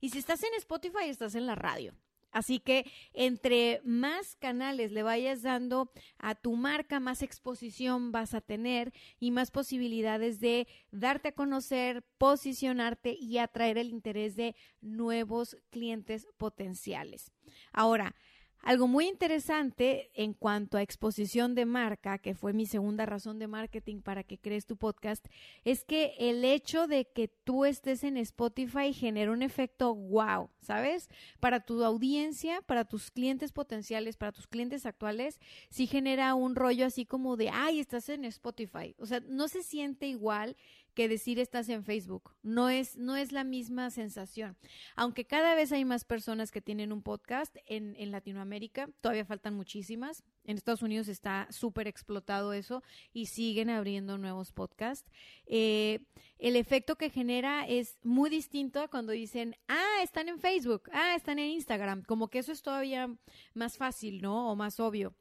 Y 0.00 0.11
si 0.11 0.18
estás 0.18 0.42
en 0.42 0.54
Spotify, 0.56 1.04
estás 1.04 1.37
en 1.37 1.46
la 1.46 1.54
radio. 1.54 1.94
Así 2.32 2.58
que 2.58 2.90
entre 3.12 3.80
más 3.84 4.36
canales 4.36 4.90
le 4.90 5.02
vayas 5.02 5.42
dando 5.42 5.92
a 6.18 6.34
tu 6.34 6.56
marca, 6.56 6.98
más 6.98 7.22
exposición 7.22 8.10
vas 8.10 8.34
a 8.34 8.40
tener 8.40 8.92
y 9.20 9.30
más 9.30 9.50
posibilidades 9.50 10.40
de 10.40 10.66
darte 10.90 11.28
a 11.28 11.32
conocer, 11.32 12.02
posicionarte 12.18 13.12
y 13.12 13.38
atraer 13.38 13.78
el 13.78 13.90
interés 13.90 14.34
de 14.34 14.56
nuevos 14.80 15.58
clientes 15.70 16.26
potenciales. 16.38 17.30
Ahora, 17.72 18.14
Algo 18.62 18.87
muy 18.87 19.09
interesante 19.09 20.12
en 20.14 20.35
cuanto 20.35 20.79
a 20.79 20.83
exposición 20.83 21.57
de 21.57 21.66
marca, 21.66 22.18
que 22.18 22.37
fue 22.37 22.53
mi 22.53 22.64
segunda 22.64 23.05
razón 23.07 23.40
de 23.40 23.48
marketing 23.48 24.03
para 24.03 24.22
que 24.22 24.38
crees 24.38 24.66
tu 24.66 24.77
podcast, 24.77 25.27
es 25.64 25.85
que 25.85 26.14
el 26.16 26.44
hecho 26.44 26.87
de 26.87 27.07
que 27.07 27.27
tú 27.27 27.64
estés 27.64 28.05
en 28.05 28.16
Spotify 28.16 28.92
genera 28.92 29.33
un 29.33 29.42
efecto 29.42 29.96
wow, 29.96 30.48
¿sabes? 30.61 31.09
Para 31.40 31.59
tu 31.59 31.83
audiencia, 31.83 32.62
para 32.62 32.85
tus 32.85 33.11
clientes 33.11 33.51
potenciales, 33.51 34.16
para 34.16 34.31
tus 34.31 34.46
clientes 34.46 34.87
actuales, 34.87 35.40
sí 35.68 35.88
genera 35.88 36.33
un 36.35 36.55
rollo 36.55 36.87
así 36.87 37.05
como 37.05 37.37
de, 37.37 37.51
ay, 37.51 37.81
estás 37.81 38.09
en 38.11 38.25
Spotify. 38.27 38.94
O 38.98 39.07
sea, 39.07 39.18
no 39.27 39.48
se 39.48 39.64
siente 39.64 40.07
igual 40.07 40.57
que 40.94 41.09
decir 41.09 41.38
estás 41.38 41.68
en 41.68 41.85
Facebook. 41.85 42.35
No 42.42 42.68
es, 42.68 42.96
no 42.96 43.16
es 43.16 43.33
la 43.33 43.44
misma 43.44 43.90
sensación. 43.90 44.57
Aunque 44.96 45.24
cada 45.24 45.55
vez 45.55 45.72
hay 45.72 45.85
más 45.85 46.05
personas 46.05 46.50
que 46.50 46.61
tienen 46.61 46.92
un 46.92 47.02
podcast 47.02 47.57
en, 47.66 47.94
en 47.98 48.11
Latinoamérica, 48.11 48.88
todavía 49.00 49.24
faltan 49.24 49.55
muchísimas. 49.55 50.24
En 50.44 50.57
Estados 50.57 50.83
Unidos 50.83 51.09
está 51.09 51.46
súper 51.50 51.87
explotado 51.87 52.52
eso 52.52 52.83
y 53.12 53.26
siguen 53.26 53.70
abriendo 53.70 54.18
nuevos 54.18 54.52
podcasts. 54.52 55.11
Eh, 55.46 56.00
el 56.38 56.57
efecto 56.57 56.96
que 56.96 57.11
genera 57.11 57.66
es 57.66 57.98
muy 58.02 58.28
distinto 58.28 58.81
a 58.81 58.88
cuando 58.88 59.12
dicen, 59.12 59.57
ah, 59.68 60.00
están 60.02 60.28
en 60.28 60.40
Facebook, 60.40 60.90
ah, 60.92 61.14
están 61.14 61.38
en 61.38 61.50
Instagram. 61.50 62.02
Como 62.02 62.28
que 62.28 62.40
eso 62.40 62.52
es 62.52 62.62
todavía 62.62 63.14
más 63.55 63.76
fácil, 63.76 64.20
¿no? 64.20 64.50
O 64.50 64.57
más 64.57 64.81
obvio. 64.81 65.14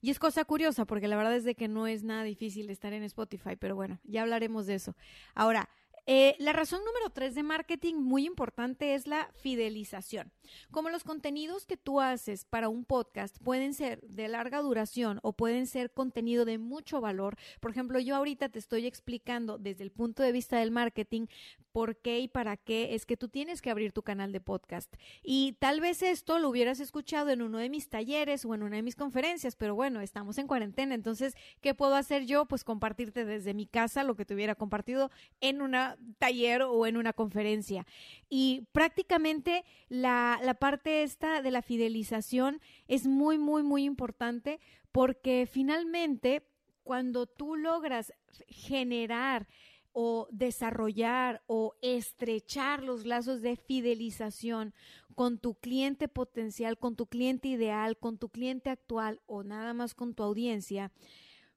Y 0.00 0.10
es 0.10 0.18
cosa 0.18 0.44
curiosa, 0.44 0.84
porque 0.84 1.08
la 1.08 1.16
verdad 1.16 1.36
es 1.36 1.44
de 1.44 1.54
que 1.54 1.68
no 1.68 1.86
es 1.86 2.02
nada 2.02 2.22
difícil 2.22 2.70
estar 2.70 2.92
en 2.92 3.02
Spotify, 3.02 3.56
pero 3.58 3.74
bueno, 3.74 4.00
ya 4.04 4.22
hablaremos 4.22 4.66
de 4.66 4.74
eso. 4.74 4.94
Ahora, 5.34 5.68
eh, 6.06 6.36
la 6.38 6.52
razón 6.52 6.80
número 6.84 7.10
tres 7.10 7.34
de 7.34 7.42
marketing 7.42 7.96
muy 7.96 8.26
importante 8.26 8.94
es 8.94 9.06
la 9.06 9.28
fidelización. 9.34 10.32
Como 10.70 10.88
los 10.88 11.04
contenidos 11.04 11.66
que 11.66 11.76
tú 11.76 12.00
haces 12.00 12.44
para 12.44 12.68
un 12.68 12.84
podcast 12.84 13.36
pueden 13.42 13.74
ser 13.74 14.00
de 14.02 14.28
larga 14.28 14.60
duración 14.60 15.18
o 15.22 15.32
pueden 15.32 15.66
ser 15.66 15.92
contenido 15.92 16.44
de 16.44 16.58
mucho 16.58 17.00
valor. 17.00 17.36
Por 17.60 17.70
ejemplo, 17.72 17.98
yo 17.98 18.14
ahorita 18.14 18.48
te 18.48 18.58
estoy 18.58 18.86
explicando 18.86 19.58
desde 19.58 19.82
el 19.82 19.90
punto 19.90 20.22
de 20.22 20.32
vista 20.32 20.58
del 20.58 20.70
marketing 20.70 21.26
por 21.72 21.96
qué 21.96 22.20
y 22.20 22.28
para 22.28 22.56
qué 22.56 22.94
es 22.94 23.04
que 23.04 23.16
tú 23.16 23.28
tienes 23.28 23.60
que 23.60 23.70
abrir 23.70 23.92
tu 23.92 24.02
canal 24.02 24.32
de 24.32 24.40
podcast. 24.40 24.94
Y 25.22 25.56
tal 25.58 25.80
vez 25.80 26.02
esto 26.02 26.38
lo 26.38 26.48
hubieras 26.48 26.80
escuchado 26.80 27.30
en 27.30 27.42
uno 27.42 27.58
de 27.58 27.68
mis 27.68 27.88
talleres 27.88 28.44
o 28.44 28.54
en 28.54 28.62
una 28.62 28.76
de 28.76 28.82
mis 28.82 28.96
conferencias, 28.96 29.56
pero 29.56 29.74
bueno, 29.74 30.00
estamos 30.00 30.38
en 30.38 30.46
cuarentena, 30.46 30.94
entonces, 30.94 31.34
¿qué 31.60 31.74
puedo 31.74 31.94
hacer 31.94 32.24
yo? 32.24 32.46
Pues 32.46 32.64
compartirte 32.64 33.24
desde 33.24 33.52
mi 33.52 33.66
casa 33.66 34.04
lo 34.04 34.16
que 34.16 34.24
te 34.24 34.34
hubiera 34.34 34.54
compartido 34.54 35.10
en 35.40 35.60
una 35.60 35.95
taller 36.18 36.62
o 36.62 36.86
en 36.86 36.96
una 36.96 37.12
conferencia. 37.12 37.86
Y 38.28 38.66
prácticamente 38.72 39.64
la, 39.88 40.40
la 40.42 40.54
parte 40.54 41.02
esta 41.02 41.42
de 41.42 41.50
la 41.50 41.62
fidelización 41.62 42.60
es 42.88 43.06
muy, 43.06 43.38
muy, 43.38 43.62
muy 43.62 43.84
importante 43.84 44.60
porque 44.92 45.48
finalmente 45.50 46.42
cuando 46.82 47.26
tú 47.26 47.56
logras 47.56 48.12
generar 48.48 49.48
o 49.92 50.28
desarrollar 50.30 51.42
o 51.46 51.74
estrechar 51.80 52.82
los 52.82 53.06
lazos 53.06 53.40
de 53.40 53.56
fidelización 53.56 54.74
con 55.14 55.38
tu 55.38 55.54
cliente 55.54 56.06
potencial, 56.06 56.78
con 56.78 56.96
tu 56.96 57.06
cliente 57.06 57.48
ideal, 57.48 57.96
con 57.96 58.18
tu 58.18 58.28
cliente 58.28 58.68
actual 58.68 59.22
o 59.24 59.42
nada 59.42 59.72
más 59.72 59.94
con 59.94 60.14
tu 60.14 60.22
audiencia, 60.22 60.92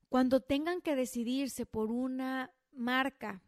cuando 0.08 0.40
tengan 0.40 0.82
que 0.82 0.96
decidirse 0.96 1.66
por 1.66 1.92
una 1.92 2.52
marca, 2.72 3.42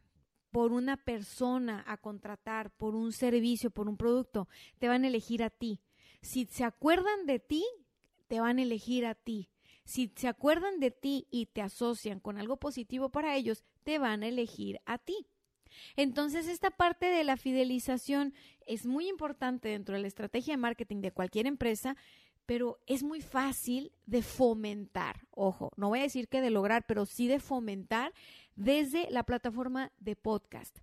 por 0.52 0.74
una 0.74 0.98
persona 0.98 1.84
a 1.88 1.98
contratar, 1.98 2.72
por 2.72 2.96
un 2.96 3.14
servicio, 3.14 3.72
por 3.72 3.88
un 3.88 3.98
producto, 3.98 4.48
te 4.80 4.88
van 4.88 5.04
a 5.04 5.08
elegir 5.08 5.44
a 5.44 5.50
ti. 5.50 5.80
Si 6.22 6.46
se 6.46 6.64
acuerdan 6.64 7.26
de 7.26 7.40
ti, 7.40 7.66
te 8.28 8.40
van 8.40 8.60
a 8.60 8.62
elegir 8.62 9.06
a 9.06 9.16
ti. 9.16 9.50
Si 9.86 10.12
se 10.16 10.28
acuerdan 10.28 10.80
de 10.80 10.92
ti 10.92 11.28
y 11.32 11.48
te 11.48 11.62
asocian 11.62 12.20
con 12.20 12.38
algo 12.38 12.58
positivo 12.58 13.10
para 13.10 13.36
ellos, 13.36 13.64
te 13.84 13.98
van 13.98 14.24
a 14.24 14.28
elegir 14.28 14.80
a 14.86 14.98
ti. 14.98 15.28
Entonces, 15.96 16.48
esta 16.48 16.70
parte 16.70 17.08
de 17.08 17.24
la 17.24 17.38
fidelización 17.38 18.34
es 18.68 18.86
muy 18.86 19.08
importante 19.08 19.70
dentro 19.70 19.96
de 19.96 20.02
la 20.02 20.08
estrategia 20.08 20.54
de 20.54 20.58
marketing 20.58 21.02
de 21.02 21.12
cualquier 21.12 21.48
empresa 21.48 21.96
pero 22.52 22.80
es 22.86 23.02
muy 23.02 23.22
fácil 23.22 23.94
de 24.06 24.22
fomentar. 24.22 25.26
Ojo, 25.32 25.72
no 25.78 25.88
voy 25.88 26.00
a 26.00 26.04
decir 26.04 26.28
que 26.28 26.42
de 26.42 26.50
lograr, 26.50 26.86
pero 26.86 27.06
sí 27.06 27.28
de 27.28 27.40
fomentar 27.40 28.12
desde 28.62 29.10
la 29.10 29.24
plataforma 29.24 29.92
de 30.00 30.16
podcast. 30.16 30.80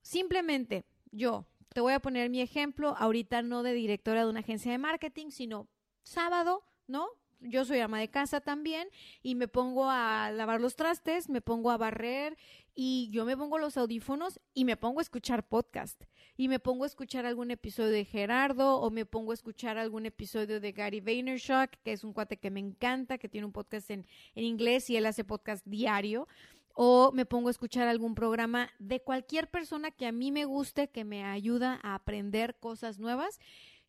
Simplemente 0.00 0.84
yo 1.10 1.46
te 1.72 1.80
voy 1.80 1.92
a 1.92 2.00
poner 2.00 2.28
mi 2.30 2.40
ejemplo, 2.40 2.96
ahorita 2.98 3.42
no 3.42 3.62
de 3.62 3.72
directora 3.72 4.24
de 4.24 4.30
una 4.30 4.40
agencia 4.40 4.72
de 4.72 4.78
marketing, 4.78 5.30
sino 5.30 5.68
sábado, 6.02 6.64
¿no? 6.86 7.08
yo 7.44 7.64
soy 7.64 7.80
ama 7.80 7.98
de 7.98 8.08
casa 8.08 8.40
también 8.40 8.88
y 9.22 9.34
me 9.34 9.48
pongo 9.48 9.90
a 9.90 10.30
lavar 10.30 10.60
los 10.60 10.76
trastes, 10.76 11.28
me 11.28 11.40
pongo 11.40 11.70
a 11.70 11.76
barrer 11.76 12.36
y 12.74 13.10
yo 13.10 13.24
me 13.24 13.36
pongo 13.36 13.58
los 13.58 13.76
audífonos 13.76 14.40
y 14.54 14.64
me 14.64 14.76
pongo 14.76 15.00
a 15.00 15.02
escuchar 15.02 15.46
podcast 15.48 16.02
y 16.36 16.48
me 16.48 16.58
pongo 16.58 16.84
a 16.84 16.86
escuchar 16.86 17.26
algún 17.26 17.50
episodio 17.50 17.90
de 17.90 18.04
Gerardo 18.04 18.76
o 18.76 18.90
me 18.90 19.04
pongo 19.04 19.32
a 19.32 19.34
escuchar 19.34 19.76
algún 19.76 20.06
episodio 20.06 20.60
de 20.60 20.72
Gary 20.72 21.00
Vaynerchuk, 21.00 21.70
que 21.82 21.92
es 21.92 22.04
un 22.04 22.12
cuate 22.12 22.38
que 22.38 22.50
me 22.50 22.60
encanta, 22.60 23.18
que 23.18 23.28
tiene 23.28 23.46
un 23.46 23.52
podcast 23.52 23.90
en, 23.90 24.06
en 24.34 24.44
inglés 24.44 24.88
y 24.88 24.96
él 24.96 25.06
hace 25.06 25.24
podcast 25.24 25.66
diario 25.66 26.28
o 26.74 27.12
me 27.12 27.26
pongo 27.26 27.48
a 27.48 27.50
escuchar 27.50 27.88
algún 27.88 28.14
programa 28.14 28.70
de 28.78 29.00
cualquier 29.00 29.48
persona 29.50 29.90
que 29.90 30.06
a 30.06 30.12
mí 30.12 30.32
me 30.32 30.44
guste, 30.44 30.88
que 30.88 31.04
me 31.04 31.24
ayuda 31.24 31.80
a 31.82 31.94
aprender 31.94 32.56
cosas 32.58 32.98
nuevas. 32.98 33.38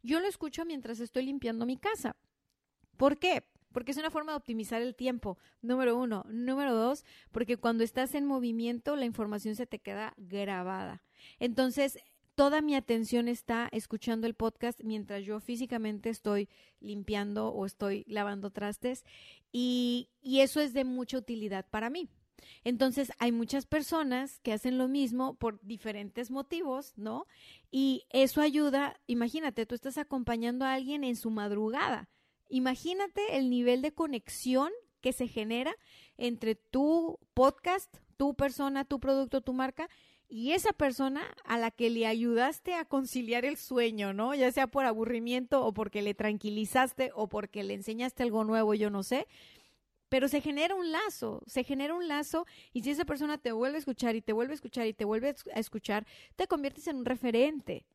Yo 0.01 0.19
lo 0.19 0.27
escucho 0.27 0.65
mientras 0.65 0.99
estoy 0.99 1.25
limpiando 1.25 1.65
mi 1.65 1.77
casa. 1.77 2.15
¿Por 2.97 3.17
qué? 3.17 3.43
Porque 3.71 3.91
es 3.91 3.97
una 3.97 4.11
forma 4.11 4.33
de 4.33 4.37
optimizar 4.37 4.81
el 4.81 4.95
tiempo, 4.95 5.37
número 5.61 5.97
uno. 5.97 6.25
Número 6.29 6.75
dos, 6.75 7.05
porque 7.31 7.57
cuando 7.57 7.83
estás 7.83 8.13
en 8.13 8.25
movimiento 8.25 8.95
la 8.95 9.05
información 9.05 9.55
se 9.55 9.65
te 9.65 9.79
queda 9.79 10.13
grabada. 10.17 11.01
Entonces, 11.39 11.97
toda 12.35 12.61
mi 12.61 12.75
atención 12.75 13.27
está 13.27 13.69
escuchando 13.71 14.27
el 14.27 14.33
podcast 14.33 14.81
mientras 14.83 15.23
yo 15.23 15.39
físicamente 15.39 16.09
estoy 16.09 16.49
limpiando 16.79 17.49
o 17.49 17.65
estoy 17.65 18.03
lavando 18.07 18.51
trastes 18.51 19.05
y, 19.51 20.09
y 20.21 20.41
eso 20.41 20.59
es 20.59 20.73
de 20.73 20.83
mucha 20.83 21.17
utilidad 21.17 21.65
para 21.69 21.89
mí. 21.89 22.09
Entonces, 22.63 23.11
hay 23.19 23.31
muchas 23.31 23.65
personas 23.65 24.39
que 24.39 24.53
hacen 24.53 24.77
lo 24.77 24.87
mismo 24.87 25.35
por 25.35 25.59
diferentes 25.61 26.31
motivos, 26.31 26.93
¿no? 26.95 27.27
Y 27.71 28.03
eso 28.09 28.41
ayuda, 28.41 28.99
imagínate, 29.07 29.65
tú 29.65 29.75
estás 29.75 29.97
acompañando 29.97 30.65
a 30.65 30.73
alguien 30.73 31.03
en 31.03 31.15
su 31.15 31.29
madrugada 31.29 32.09
Imagínate 32.53 33.35
el 33.37 33.49
nivel 33.49 33.81
de 33.81 33.95
conexión 33.95 34.69
que 35.01 35.11
se 35.11 35.27
genera 35.27 35.75
entre 36.17 36.53
tu 36.53 37.17
podcast, 37.33 37.91
tu 38.15 38.35
persona, 38.35 38.85
tu 38.85 38.99
producto, 38.99 39.41
tu 39.41 39.53
marca 39.53 39.89
y 40.29 40.51
esa 40.51 40.71
persona 40.71 41.23
a 41.45 41.57
la 41.57 41.71
que 41.71 41.89
le 41.89 42.05
ayudaste 42.05 42.75
a 42.75 42.85
conciliar 42.85 43.43
el 43.43 43.57
sueño, 43.57 44.13
¿no? 44.13 44.35
Ya 44.35 44.51
sea 44.51 44.67
por 44.67 44.85
aburrimiento 44.85 45.65
o 45.65 45.73
porque 45.73 46.03
le 46.03 46.13
tranquilizaste 46.13 47.09
o 47.15 47.27
porque 47.27 47.63
le 47.63 47.73
enseñaste 47.73 48.21
algo 48.21 48.43
nuevo, 48.43 48.75
yo 48.75 48.91
no 48.91 49.01
sé. 49.01 49.25
Pero 50.13 50.27
se 50.27 50.41
genera 50.41 50.75
un 50.75 50.91
lazo, 50.91 51.41
se 51.47 51.63
genera 51.63 51.95
un 51.95 52.07
lazo 52.07 52.45
y 52.71 52.83
si 52.83 52.91
esa 52.91 53.03
persona 53.03 53.39
te 53.39 53.51
vuelve 53.51 53.77
a 53.77 53.79
escuchar 53.79 54.15
y 54.15 54.21
te 54.21 54.31
vuelve 54.31 54.51
a 54.51 54.53
escuchar 54.53 54.85
y 54.85 54.93
te 54.93 55.05
vuelve 55.05 55.29
a 55.55 55.59
escuchar, 55.59 56.05
te 56.35 56.45
conviertes 56.45 56.85
en 56.85 56.97
un 56.97 57.05
referente 57.05 57.87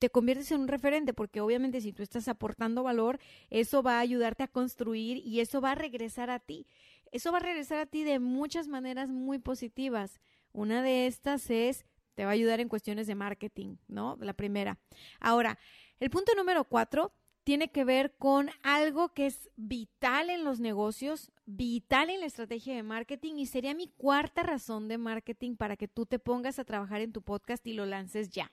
te 0.00 0.10
conviertes 0.10 0.50
en 0.50 0.62
un 0.62 0.66
referente, 0.66 1.14
porque 1.14 1.40
obviamente 1.40 1.80
si 1.80 1.92
tú 1.92 2.02
estás 2.02 2.26
aportando 2.26 2.82
valor, 2.82 3.20
eso 3.50 3.84
va 3.84 3.98
a 3.98 4.00
ayudarte 4.00 4.42
a 4.42 4.48
construir 4.48 5.18
y 5.18 5.38
eso 5.38 5.60
va 5.60 5.70
a 5.70 5.74
regresar 5.76 6.28
a 6.30 6.40
ti. 6.40 6.66
Eso 7.12 7.30
va 7.30 7.38
a 7.38 7.42
regresar 7.42 7.78
a 7.78 7.86
ti 7.86 8.02
de 8.02 8.18
muchas 8.18 8.66
maneras 8.66 9.08
muy 9.08 9.38
positivas. 9.38 10.20
Una 10.52 10.82
de 10.82 11.06
estas 11.06 11.50
es, 11.50 11.84
te 12.14 12.24
va 12.24 12.30
a 12.30 12.34
ayudar 12.34 12.58
en 12.58 12.68
cuestiones 12.68 13.06
de 13.06 13.14
marketing, 13.14 13.76
¿no? 13.86 14.16
La 14.20 14.32
primera. 14.32 14.78
Ahora, 15.20 15.56
el 16.00 16.10
punto 16.10 16.32
número 16.34 16.64
cuatro 16.64 17.12
tiene 17.44 17.70
que 17.70 17.84
ver 17.84 18.14
con 18.16 18.50
algo 18.62 19.10
que 19.14 19.26
es 19.26 19.50
vital 19.56 20.30
en 20.30 20.44
los 20.44 20.60
negocios, 20.60 21.32
vital 21.46 22.10
en 22.10 22.20
la 22.20 22.26
estrategia 22.26 22.74
de 22.74 22.82
marketing 22.82 23.36
y 23.36 23.46
sería 23.46 23.74
mi 23.74 23.88
cuarta 23.88 24.42
razón 24.42 24.88
de 24.88 24.98
marketing 24.98 25.56
para 25.56 25.76
que 25.76 25.88
tú 25.88 26.06
te 26.06 26.18
pongas 26.18 26.58
a 26.58 26.64
trabajar 26.64 27.00
en 27.00 27.12
tu 27.12 27.22
podcast 27.22 27.66
y 27.66 27.72
lo 27.72 27.86
lances 27.86 28.30
ya. 28.30 28.52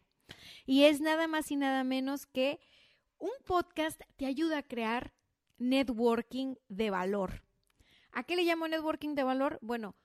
Y 0.66 0.84
es 0.84 1.02
nada 1.02 1.28
más 1.28 1.52
y 1.52 1.56
nada 1.56 1.84
menos 1.84 2.26
que 2.26 2.60
un 3.18 3.32
podcast 3.46 4.02
te 4.16 4.26
ayuda 4.26 4.60
a 4.60 4.64
crear 4.64 5.14
networking 5.58 6.56
de 6.70 6.90
valor. 6.90 7.44
¿A 8.12 8.24
qué 8.24 8.36
le 8.36 8.44
llamo 8.44 8.68
networking 8.68 9.16
de 9.16 9.24
valor? 9.24 9.60
Bueno, 9.62 9.96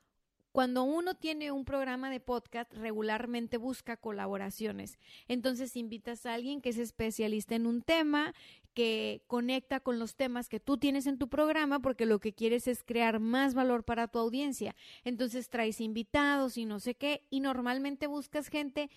cuando 0.53 0.85
uno 0.85 1.15
tiene 1.15 1.51
un 1.51 1.65
programa 1.65 2.11
de 2.11 2.21
podcast, 2.21 2.71
regularmente 2.75 3.57
busca 3.57 3.97
colaboraciones. 3.97 4.99
Entonces 5.27 5.77
invitas 5.77 6.27
a 6.27 6.35
alguien 6.35 6.61
que 6.61 6.69
es 6.69 6.79
especialista 6.79 7.55
en 7.55 7.67
un 7.67 7.81
tema, 7.81 8.35
que 8.75 9.23
conecta 9.27 9.81
con 9.81 9.99
los 9.99 10.15
temas 10.15 10.49
que 10.49 10.61
tú 10.61 10.79
tienes 10.79 11.07
en 11.07 11.19
tu 11.19 11.29
programa, 11.29 11.81
porque 11.81 12.07
lo 12.07 12.21
que 12.21 12.33
quieres 12.33 12.67
es 12.69 12.83
crear 12.83 13.21
más 13.21 13.55
valor 13.55 13.85
para 13.85 14.09
tu 14.09 14.19
audiencia. 14.19 14.75
Entonces 15.05 15.49
traes 15.49 15.81
invitados 15.81 16.57
y 16.57 16.65
no 16.65 16.81
sé 16.81 16.95
qué, 16.95 17.23
y 17.31 17.41
normalmente 17.41 18.07
buscas 18.07 18.49
gente 18.49 18.91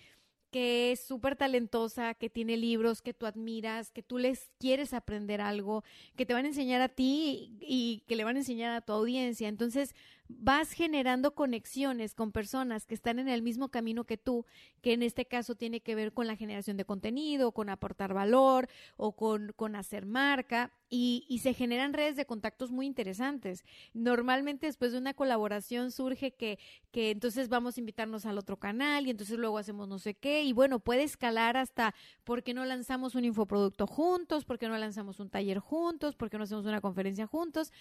que 0.50 0.92
es 0.92 1.00
súper 1.00 1.36
talentosa, 1.36 2.14
que 2.14 2.30
tiene 2.30 2.56
libros 2.56 3.02
que 3.02 3.12
tú 3.12 3.26
admiras, 3.26 3.90
que 3.90 4.02
tú 4.02 4.18
les 4.18 4.50
quieres 4.58 4.94
aprender 4.94 5.40
algo, 5.40 5.84
que 6.16 6.24
te 6.24 6.32
van 6.32 6.44
a 6.44 6.48
enseñar 6.48 6.80
a 6.80 6.88
ti 6.88 7.56
y, 7.60 8.04
que 8.06 8.16
le 8.16 8.24
van 8.24 8.36
a 8.36 8.40
enseñar 8.40 8.72
a 8.72 8.80
tu 8.80 8.92
audiencia. 8.92 9.48
Entonces 9.48 9.94
vas 10.28 10.72
generando 10.72 11.34
conexiones 11.34 12.14
con 12.14 12.32
personas 12.32 12.86
que 12.86 12.94
están 12.94 13.18
en 13.18 13.28
el 13.28 13.42
mismo 13.42 13.68
camino 13.68 14.04
que 14.04 14.16
tú, 14.16 14.44
que 14.82 14.92
en 14.92 15.02
este 15.02 15.26
caso 15.26 15.54
tiene 15.54 15.80
que 15.80 15.94
ver 15.94 16.12
con 16.12 16.26
la 16.26 16.36
generación 16.36 16.76
de 16.76 16.84
contenido, 16.84 17.52
con 17.52 17.68
aportar 17.68 18.14
valor 18.14 18.68
o 18.96 19.12
con, 19.12 19.52
con 19.56 19.76
hacer 19.76 20.06
marca 20.06 20.72
y, 20.88 21.24
y 21.28 21.38
se 21.40 21.54
generan 21.54 21.92
redes 21.92 22.16
de 22.16 22.26
contactos 22.26 22.70
muy 22.70 22.86
interesantes. 22.86 23.64
Normalmente 23.94 24.66
después 24.66 24.92
de 24.92 24.98
una 24.98 25.14
colaboración 25.14 25.90
surge 25.90 26.32
que, 26.32 26.58
que 26.90 27.10
entonces 27.10 27.48
vamos 27.48 27.76
a 27.76 27.80
invitarnos 27.80 28.26
al 28.26 28.38
otro 28.38 28.56
canal 28.56 29.06
y 29.06 29.10
entonces 29.10 29.38
luego 29.38 29.58
hacemos 29.58 29.88
no 29.88 29.98
sé 29.98 30.14
qué 30.14 30.42
y 30.44 30.52
bueno, 30.52 30.80
puede 30.80 31.02
escalar 31.02 31.56
hasta 31.56 31.94
por 32.24 32.42
qué 32.42 32.54
no 32.54 32.64
lanzamos 32.64 33.14
un 33.14 33.24
infoproducto 33.24 33.86
juntos, 33.86 34.44
por 34.44 34.58
qué 34.58 34.68
no 34.68 34.76
lanzamos 34.78 35.20
un 35.20 35.30
taller 35.30 35.58
juntos, 35.58 36.14
por 36.14 36.30
qué 36.30 36.38
no 36.38 36.44
hacemos 36.44 36.66
una 36.66 36.80
conferencia 36.80 37.26
juntos. 37.26 37.72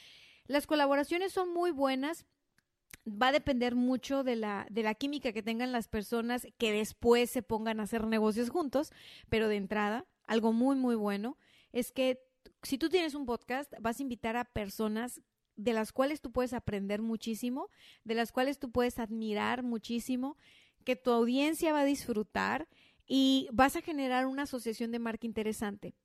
Las 0.48 0.68
colaboraciones 0.68 1.34
son 1.34 1.54
muy 1.54 1.72
buenas. 1.72 2.26
Va 3.08 3.28
a 3.28 3.32
depender 3.32 3.76
mucho 3.76 4.24
de 4.24 4.36
la, 4.36 4.66
de 4.70 4.84
la 4.84 4.96
química 4.96 5.32
que 5.32 5.44
tengan 5.44 5.72
las 5.72 5.88
personas 5.88 6.48
que 6.58 6.72
después 6.72 7.30
se 7.30 7.44
pongan 7.44 7.80
a 7.80 7.84
hacer 7.84 8.08
negocios 8.08 8.50
juntos, 8.50 8.92
pero 9.30 9.48
de 9.48 9.58
entrada, 9.58 10.06
algo 10.28 10.54
muy, 10.54 10.76
muy 10.76 10.96
bueno 10.96 11.38
es 11.72 11.92
que 11.92 12.20
si 12.64 12.78
tú 12.78 12.90
tienes 12.90 13.16
un 13.16 13.26
podcast, 13.26 13.72
vas 13.80 14.00
a 14.00 14.04
invitar 14.04 14.38
a 14.38 14.46
personas 14.46 15.22
de 15.58 15.74
las 15.74 15.92
cuales 15.92 16.22
tú 16.22 16.32
puedes 16.32 16.54
aprender 16.54 17.02
muchísimo, 17.02 17.70
de 18.04 18.16
las 18.16 18.32
cuales 18.32 18.60
tú 18.60 18.72
puedes 18.72 18.98
admirar 18.98 19.62
muchísimo, 19.62 20.38
que 20.84 20.96
tu 20.96 21.12
audiencia 21.12 21.74
va 21.74 21.82
a 21.82 21.86
disfrutar 21.86 22.68
y 23.06 23.50
vas 23.52 23.76
a 23.76 23.82
generar 23.82 24.26
una 24.26 24.44
asociación 24.44 24.92
de 24.92 25.00
marca 25.00 25.28
interesante. 25.28 25.96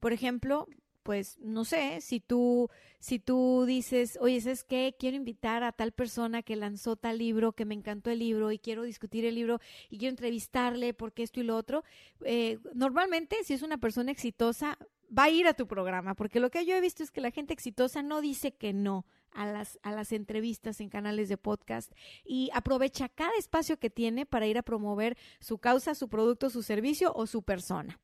Por 0.00 0.12
ejemplo, 0.12 0.66
pues 1.08 1.38
no 1.40 1.64
sé, 1.64 2.02
si 2.02 2.20
tú, 2.20 2.68
si 2.98 3.18
tú 3.18 3.64
dices, 3.66 4.18
oye, 4.20 4.42
¿sabes 4.42 4.62
qué? 4.62 4.94
Quiero 4.98 5.16
invitar 5.16 5.64
a 5.64 5.72
tal 5.72 5.92
persona 5.92 6.42
que 6.42 6.54
lanzó 6.54 6.96
tal 6.96 7.16
libro, 7.16 7.52
que 7.52 7.64
me 7.64 7.74
encantó 7.74 8.10
el 8.10 8.18
libro 8.18 8.52
y 8.52 8.58
quiero 8.58 8.82
discutir 8.82 9.24
el 9.24 9.34
libro 9.34 9.58
y 9.88 9.96
quiero 9.96 10.10
entrevistarle 10.10 10.92
porque 10.92 11.22
esto 11.22 11.40
y 11.40 11.44
lo 11.44 11.56
otro. 11.56 11.82
Eh, 12.26 12.58
normalmente, 12.74 13.42
si 13.42 13.54
es 13.54 13.62
una 13.62 13.78
persona 13.78 14.12
exitosa, 14.12 14.76
va 15.10 15.22
a 15.22 15.30
ir 15.30 15.46
a 15.46 15.54
tu 15.54 15.66
programa, 15.66 16.14
porque 16.14 16.40
lo 16.40 16.50
que 16.50 16.66
yo 16.66 16.76
he 16.76 16.80
visto 16.82 17.02
es 17.02 17.10
que 17.10 17.22
la 17.22 17.30
gente 17.30 17.54
exitosa 17.54 18.02
no 18.02 18.20
dice 18.20 18.52
que 18.52 18.74
no 18.74 19.06
a 19.32 19.46
las, 19.46 19.78
a 19.82 19.92
las 19.92 20.12
entrevistas 20.12 20.78
en 20.82 20.90
canales 20.90 21.30
de 21.30 21.38
podcast 21.38 21.90
y 22.22 22.50
aprovecha 22.52 23.08
cada 23.08 23.32
espacio 23.38 23.78
que 23.78 23.88
tiene 23.88 24.26
para 24.26 24.46
ir 24.46 24.58
a 24.58 24.62
promover 24.62 25.16
su 25.40 25.56
causa, 25.56 25.94
su 25.94 26.10
producto, 26.10 26.50
su 26.50 26.62
servicio 26.62 27.14
o 27.14 27.26
su 27.26 27.42
persona. 27.44 27.98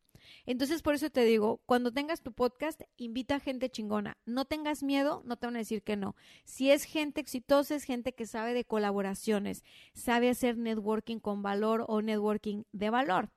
Entonces, 0.46 0.82
por 0.82 0.94
eso 0.94 1.10
te 1.10 1.24
digo, 1.24 1.60
cuando 1.66 1.92
tengas 1.92 2.22
tu 2.22 2.32
podcast, 2.32 2.82
invita 2.96 3.36
a 3.36 3.40
gente 3.40 3.70
chingona. 3.70 4.16
No 4.24 4.44
tengas 4.44 4.82
miedo, 4.82 5.22
no 5.24 5.36
te 5.36 5.46
van 5.46 5.56
a 5.56 5.60
decir 5.60 5.82
que 5.82 5.96
no. 5.96 6.16
Si 6.44 6.70
es 6.70 6.84
gente 6.84 7.20
exitosa, 7.20 7.74
es 7.74 7.84
gente 7.84 8.14
que 8.14 8.26
sabe 8.26 8.54
de 8.54 8.64
colaboraciones, 8.64 9.64
sabe 9.94 10.30
hacer 10.30 10.56
networking 10.56 11.18
con 11.18 11.42
valor 11.42 11.84
o 11.88 12.02
networking 12.02 12.64
de 12.72 12.90
valor. 12.90 13.30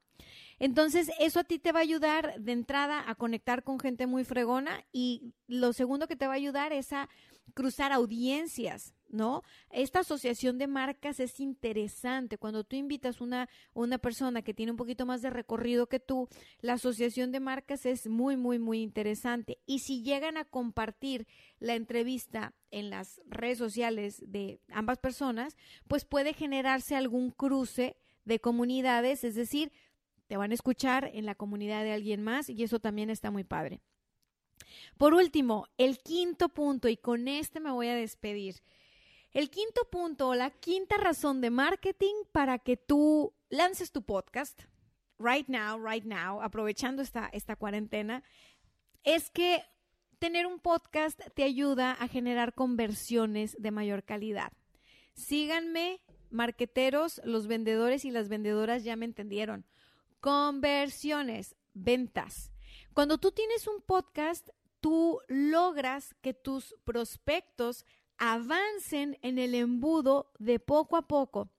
Entonces, 0.59 1.11
eso 1.19 1.41
a 1.41 1.43
ti 1.43 1.59
te 1.59 1.71
va 1.71 1.79
a 1.79 1.83
ayudar 1.83 2.39
de 2.39 2.51
entrada 2.51 3.03
a 3.07 3.15
conectar 3.15 3.63
con 3.63 3.79
gente 3.79 4.07
muy 4.07 4.23
fregona 4.23 4.83
y 4.91 5.33
lo 5.47 5.71
segundo 5.73 6.07
que 6.07 6.15
te 6.15 6.25
va 6.25 6.33
a 6.33 6.37
ayudar 6.37 6.73
es 6.73 6.93
a 6.93 7.09
cruzar 7.53 7.91
audiencias, 7.91 8.93
¿no? 9.09 9.43
Esta 9.69 9.99
asociación 9.99 10.57
de 10.57 10.67
marcas 10.67 11.19
es 11.19 11.39
interesante. 11.39 12.37
Cuando 12.37 12.63
tú 12.63 12.75
invitas 12.75 13.21
una 13.21 13.49
una 13.73 13.97
persona 13.97 14.41
que 14.41 14.53
tiene 14.53 14.71
un 14.71 14.77
poquito 14.77 15.05
más 15.05 15.21
de 15.21 15.29
recorrido 15.29 15.87
que 15.87 15.99
tú, 15.99 16.27
la 16.59 16.73
asociación 16.73 17.31
de 17.31 17.39
marcas 17.39 17.85
es 17.85 18.07
muy, 18.07 18.37
muy, 18.37 18.59
muy 18.59 18.81
interesante. 18.81 19.59
Y 19.65 19.79
si 19.79 20.03
llegan 20.03 20.37
a 20.37 20.45
compartir 20.45 21.27
la 21.59 21.75
entrevista 21.75 22.53
en 22.71 22.89
las 22.89 23.21
redes 23.27 23.57
sociales 23.57 24.23
de 24.27 24.59
ambas 24.69 24.97
personas, 24.97 25.55
pues 25.87 26.05
puede 26.05 26.33
generarse 26.33 26.95
algún 26.95 27.31
cruce 27.31 27.97
de 28.25 28.39
comunidades, 28.39 29.23
es 29.23 29.35
decir, 29.35 29.71
te 30.27 30.35
van 30.35 30.51
a 30.51 30.55
escuchar 30.55 31.09
en 31.13 31.25
la 31.25 31.35
comunidad 31.35 31.83
de 31.83 31.93
alguien 31.93 32.21
más 32.21 32.49
y 32.49 32.61
eso 32.63 32.79
también 32.79 33.09
está 33.09 33.31
muy 33.31 33.45
padre. 33.45 33.81
Por 34.97 35.13
último, 35.13 35.67
el 35.77 35.99
quinto 35.99 36.49
punto, 36.49 36.87
y 36.87 36.97
con 36.97 37.27
este 37.27 37.59
me 37.59 37.71
voy 37.71 37.87
a 37.87 37.95
despedir. 37.95 38.61
El 39.33 39.49
quinto 39.49 39.81
punto, 39.91 40.33
la 40.33 40.49
quinta 40.49 40.97
razón 40.97 41.41
de 41.41 41.49
marketing 41.49 42.15
para 42.31 42.59
que 42.59 42.77
tú 42.77 43.33
lances 43.49 43.91
tu 43.91 44.01
podcast, 44.01 44.61
right 45.19 45.47
now, 45.47 45.79
right 45.79 46.05
now, 46.05 46.41
aprovechando 46.41 47.01
esta, 47.01 47.29
esta 47.31 47.55
cuarentena, 47.55 48.23
es 49.03 49.29
que 49.29 49.63
tener 50.19 50.47
un 50.47 50.59
podcast 50.59 51.19
te 51.35 51.43
ayuda 51.43 51.91
a 51.91 52.07
generar 52.07 52.53
conversiones 52.53 53.55
de 53.59 53.71
mayor 53.71 54.03
calidad. 54.03 54.51
Síganme, 55.13 56.01
marqueteros, 56.29 57.21
los 57.23 57.47
vendedores 57.47 58.05
y 58.05 58.11
las 58.11 58.29
vendedoras 58.29 58.83
ya 58.83 58.95
me 58.95 59.05
entendieron. 59.05 59.65
Conversiones, 60.19 61.55
ventas. 61.73 62.51
Cuando 62.97 63.19
tú 63.19 63.31
tienes 63.31 63.67
un 63.67 63.79
podcast, 63.81 64.49
tú 64.81 65.19
logras 65.27 66.15
que 66.23 66.33
tus 66.33 66.73
prospectos 66.83 67.85
avancen 68.17 69.19
en 69.21 69.37
el 69.37 69.53
embudo 69.53 70.31
de 70.39 70.57
poco 70.57 70.97
a 70.97 71.03
poco. 71.03 71.51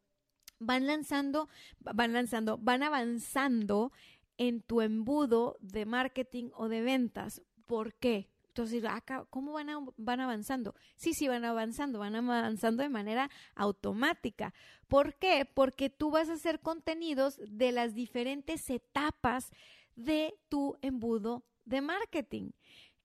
Van 0.58 0.88
lanzando, 0.88 1.48
van 1.78 2.12
lanzando, 2.12 2.58
van 2.58 2.82
avanzando 2.82 3.92
en 4.36 4.62
tu 4.62 4.80
embudo 4.80 5.56
de 5.60 5.86
marketing 5.86 6.50
o 6.56 6.68
de 6.68 6.82
ventas. 6.82 7.40
¿Por 7.66 7.94
qué? 7.94 8.28
Entonces, 8.48 8.84
acá, 8.84 9.24
¿cómo 9.30 9.52
van, 9.52 9.68
van 9.96 10.18
avanzando? 10.18 10.74
Sí, 10.96 11.14
sí, 11.14 11.28
van 11.28 11.44
avanzando, 11.44 12.00
van 12.00 12.16
avanzando 12.16 12.82
de 12.82 12.88
manera 12.88 13.30
automática. 13.54 14.52
¿Por 14.88 15.14
qué? 15.14 15.44
Porque 15.44 15.88
tú 15.88 16.10
vas 16.10 16.30
a 16.30 16.32
hacer 16.32 16.58
contenidos 16.58 17.38
de 17.46 17.70
las 17.70 17.94
diferentes 17.94 18.68
etapas 18.70 19.52
de 19.98 20.34
tu 20.48 20.76
embudo 20.80 21.44
de 21.64 21.82
marketing. 21.82 22.52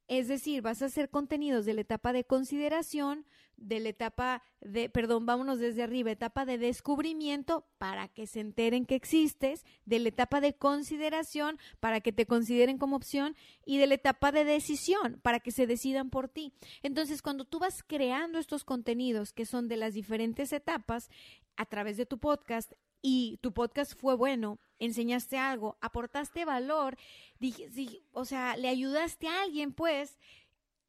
Es 0.07 0.27
decir, 0.27 0.61
vas 0.61 0.81
a 0.81 0.85
hacer 0.85 1.09
contenidos 1.09 1.65
de 1.65 1.73
la 1.73 1.81
etapa 1.81 2.13
de 2.13 2.23
consideración, 2.23 3.25
de 3.57 3.79
la 3.79 3.89
etapa 3.89 4.43
de, 4.61 4.89
perdón, 4.89 5.25
vámonos 5.25 5.59
desde 5.59 5.81
arriba, 5.81 6.11
etapa 6.11 6.45
de 6.45 6.57
descubrimiento 6.57 7.65
para 7.77 8.09
que 8.09 8.27
se 8.27 8.41
enteren 8.41 8.85
que 8.85 8.95
existes, 8.95 9.65
de 9.85 9.99
la 9.99 10.09
etapa 10.09 10.41
de 10.41 10.53
consideración 10.53 11.57
para 11.79 12.01
que 12.01 12.11
te 12.11 12.25
consideren 12.25 12.77
como 12.77 12.95
opción 12.95 13.35
y 13.65 13.77
de 13.77 13.87
la 13.87 13.95
etapa 13.95 14.31
de 14.31 14.43
decisión 14.43 15.19
para 15.23 15.39
que 15.39 15.51
se 15.51 15.67
decidan 15.67 16.09
por 16.09 16.29
ti. 16.29 16.53
Entonces, 16.83 17.21
cuando 17.21 17.45
tú 17.45 17.59
vas 17.59 17.81
creando 17.81 18.39
estos 18.39 18.65
contenidos 18.65 19.33
que 19.33 19.45
son 19.45 19.67
de 19.67 19.77
las 19.77 19.93
diferentes 19.93 20.51
etapas 20.51 21.09
a 21.55 21.65
través 21.65 21.97
de 21.97 22.05
tu 22.05 22.19
podcast, 22.19 22.73
y 23.03 23.37
tu 23.41 23.53
podcast 23.53 23.99
fue 23.99 24.15
bueno, 24.15 24.57
enseñaste 24.79 25.37
algo, 25.37 25.77
aportaste 25.81 26.45
valor, 26.45 26.97
dije, 27.37 28.01
o 28.13 28.25
sea, 28.25 28.55
le 28.55 28.69
ayudaste 28.69 29.27
a 29.27 29.41
alguien, 29.43 29.73
pues, 29.73 30.17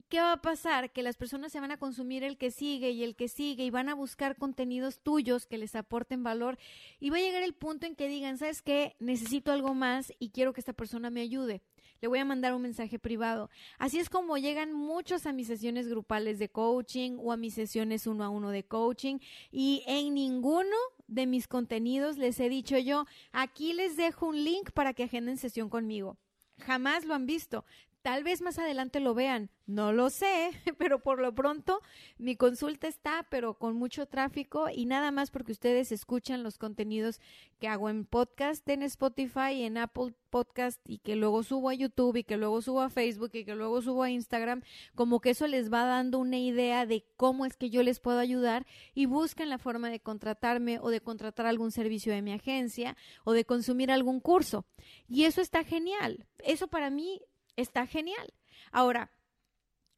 ¿qué 0.09 0.21
va 0.21 0.33
a 0.33 0.41
pasar? 0.41 0.93
Que 0.93 1.03
las 1.03 1.17
personas 1.17 1.51
se 1.51 1.59
van 1.59 1.73
a 1.73 1.77
consumir 1.77 2.23
el 2.23 2.39
que 2.39 2.53
sigue 2.53 2.93
y 2.93 3.03
el 3.03 3.17
que 3.17 3.27
sigue 3.27 3.65
y 3.65 3.71
van 3.71 3.89
a 3.89 3.95
buscar 3.95 4.37
contenidos 4.37 5.01
tuyos 5.01 5.45
que 5.47 5.59
les 5.59 5.75
aporten 5.75 6.23
valor 6.23 6.57
y 7.01 7.11
va 7.11 7.17
a 7.17 7.21
llegar 7.21 7.43
el 7.43 7.55
punto 7.55 7.85
en 7.85 7.97
que 7.97 8.09
digan, 8.09 8.39
¿sabes 8.39 8.63
qué? 8.63 8.95
Necesito 9.01 9.51
algo 9.51 9.75
más 9.75 10.13
y 10.21 10.31
quiero 10.31 10.53
que 10.53 10.61
esta 10.61 10.73
persona 10.73 11.11
me 11.11 11.21
ayude. 11.21 11.63
Le 12.01 12.09
voy 12.09 12.19
a 12.19 12.25
mandar 12.25 12.55
un 12.55 12.63
mensaje 12.63 12.99
privado. 12.99 13.51
Así 13.79 13.99
es 13.99 14.11
como 14.11 14.37
llegan 14.37 14.73
muchos 14.73 15.27
a 15.27 15.33
mis 15.33 15.47
sesiones 15.47 15.89
grupales 15.89 16.39
de 16.39 16.51
coaching 16.51 17.17
o 17.19 17.33
a 17.33 17.37
mis 17.37 17.55
sesiones 17.55 18.07
uno 18.07 18.25
a 18.25 18.29
uno 18.29 18.51
de 18.51 18.65
coaching 18.65 19.19
y 19.51 19.83
en 19.87 20.15
ninguno 20.15 20.77
de 21.15 21.27
mis 21.27 21.47
contenidos 21.47 22.19
les 22.19 22.39
he 22.41 22.49
dicho 22.49 22.77
yo, 22.79 23.07
aquí 23.33 23.73
les 23.73 23.97
dejo 23.97 24.27
un 24.27 24.45
link 24.45 24.71
para 24.73 24.93
que 24.93 25.05
agenden 25.05 25.39
sesión 25.39 25.69
conmigo. 25.69 26.19
Jamás 26.59 27.05
lo 27.05 27.15
han 27.15 27.27
visto. 27.27 27.65
Tal 28.05 28.23
vez 28.23 28.43
más 28.43 28.59
adelante 28.59 29.01
lo 29.01 29.15
vean, 29.15 29.49
no 29.65 29.95
lo 29.95 30.11
sé, 30.11 30.51
pero 30.79 30.99
por 30.99 31.23
lo 31.23 31.35
pronto 31.35 31.81
mi 32.19 32.37
consulta 32.37 32.87
está, 32.87 33.27
pero 33.31 33.55
con 33.55 33.77
mucho 33.77 34.05
tráfico 34.05 34.69
y 34.69 34.85
nada 34.85 35.11
más 35.11 35.31
porque 35.31 35.53
ustedes 35.53 35.91
escuchan 35.91 36.43
los 36.43 36.59
contenidos 36.59 37.19
que 37.59 37.67
hago 37.67 37.89
en 37.89 38.05
podcast, 38.05 38.69
en 38.69 38.83
Spotify, 38.83 39.63
en 39.63 39.79
Apple 39.79 40.13
Podcast 40.29 40.83
y 40.87 40.99
que 40.99 41.17
luego 41.17 41.43
subo 41.45 41.71
a 41.71 41.75
YouTube 41.75 42.17
y 42.17 42.25
que 42.25 42.37
luego 42.37 42.61
subo 42.61 42.83
a 42.83 42.91
Facebook 42.91 43.31
y 43.33 43.47
que 43.47 43.55
luego 43.55 43.81
subo 43.81 44.03
a 44.03 44.11
Instagram, 44.11 44.61
como 44.95 45.21
que 45.21 45.31
eso 45.31 45.47
les 45.47 45.73
va 45.73 45.87
dando 45.87 46.19
una 46.19 46.37
idea 46.37 46.85
de 46.85 47.07
cómo 47.17 47.47
es 47.47 47.57
que 47.57 47.71
yo 47.71 47.83
les 47.83 48.01
puedo 48.01 48.19
ayudar 48.19 48.67
y 48.93 49.07
busquen 49.07 49.49
la 49.49 49.57
forma 49.57 49.89
de 49.89 50.01
contratarme 50.01 50.79
o 50.79 50.91
de 50.91 51.01
contratar 51.01 51.47
algún 51.47 51.71
servicio 51.71 52.13
de 52.13 52.21
mi 52.21 52.35
agencia 52.35 52.99
o 53.25 53.33
de 53.33 53.47
consumir 53.47 53.91
algún 53.91 54.21
curso. 54.21 54.67
Y 55.09 55.25
eso 55.25 55.41
está 55.41 55.65
genial. 55.65 56.27
Eso 56.45 56.69
para 56.69 56.91
mí 56.91 57.23
está 57.57 57.87
genial. 57.87 58.35
Ahora, 58.73 59.11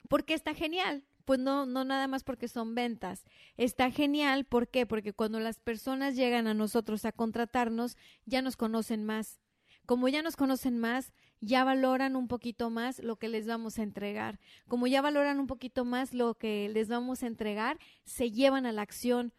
¿por 0.09 0.25
qué 0.25 0.35
está 0.35 0.55
genial? 0.55 1.05
pues 1.27 1.41
no, 1.41 1.67
no 1.67 1.85
nada 1.85 2.07
más 2.07 2.23
porque 2.23 2.49
son 2.49 2.75
ventas. 2.75 3.25
Está 3.57 3.91
genial. 3.91 4.45
Porque 4.45 4.87
cuando 5.13 5.41
las 5.41 5.59
personas 5.59 6.15
llegan 6.15 6.47
a 6.47 6.55
nosotros 6.55 7.05
a 7.05 7.13
contratarnos, 7.13 7.97
ya 8.25 8.41
nos 8.41 8.57
conocen 8.57 9.05
más. 9.05 9.41
Como 9.87 10.09
ya 10.09 10.23
nos 10.23 10.37
conocen 10.37 10.79
más, 10.79 11.13
ya 11.41 11.65
valoran 11.65 12.17
un 12.17 12.29
poquito 12.29 12.71
más 12.71 13.01
lo 13.01 13.17
que 13.17 13.29
les 13.29 13.47
vamos 13.47 13.79
a 13.79 13.83
entregar. 13.83 14.39
Como 14.69 14.87
ya 14.87 15.03
valoran 15.03 15.39
un 15.39 15.47
poquito 15.47 15.85
más 15.85 16.15
lo 16.15 16.35
que 16.35 16.69
les 16.69 16.89
vamos 16.89 17.23
a 17.23 17.27
entregar, 17.27 17.79
se 18.05 18.31
llevan 18.31 18.67
a 18.67 18.73
la 18.73 18.83
acción, 18.83 19.33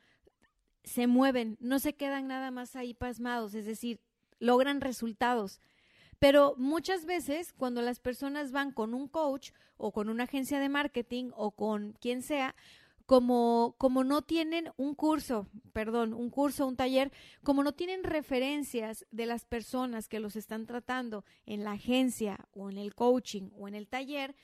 se 0.84 1.08
mueven, 1.08 1.58
no 1.60 1.80
se 1.80 1.96
quedan 1.96 2.28
nada 2.28 2.52
más 2.52 2.76
ahí 2.76 2.94
pasmados, 2.94 3.56
es 3.56 3.66
decir, 3.66 4.00
logran 4.40 4.80
resultados. 4.80 5.60
Pero 6.20 6.56
muchas 6.58 7.06
veces 7.06 7.54
cuando 7.54 7.82
las 7.82 8.00
personas 8.00 8.52
van 8.52 8.72
con 8.72 8.94
un 8.94 9.08
coach 9.08 9.52
o 9.78 9.92
con 9.92 10.10
una 10.10 10.24
agencia 10.24 10.60
de 10.60 10.70
marketing 10.70 11.30
o 11.36 11.52
con 11.52 11.94
quien 11.94 12.22
sea, 12.22 12.56
como, 13.06 13.76
como 13.78 14.04
no 14.04 14.22
tienen 14.22 14.70
un 14.76 14.94
curso, 14.94 15.48
perdón, 15.72 16.14
un 16.14 16.30
curso, 16.30 16.68
un 16.68 16.76
taller, 16.76 17.12
como 17.42 17.64
no 17.64 17.74
tienen 17.74 18.04
referencias 18.04 19.06
de 19.12 19.26
las 19.26 19.46
personas 19.46 20.10
que 20.10 20.20
los 20.20 20.36
están 20.36 20.66
tratando 20.66 21.24
en 21.46 21.64
la 21.64 21.72
agencia 21.72 22.50
o 22.52 22.70
en 22.70 22.78
el 22.78 22.96
coaching 22.96 23.50
o 23.58 23.70
en 23.70 23.76
el 23.76 23.88
taller, 23.88 24.36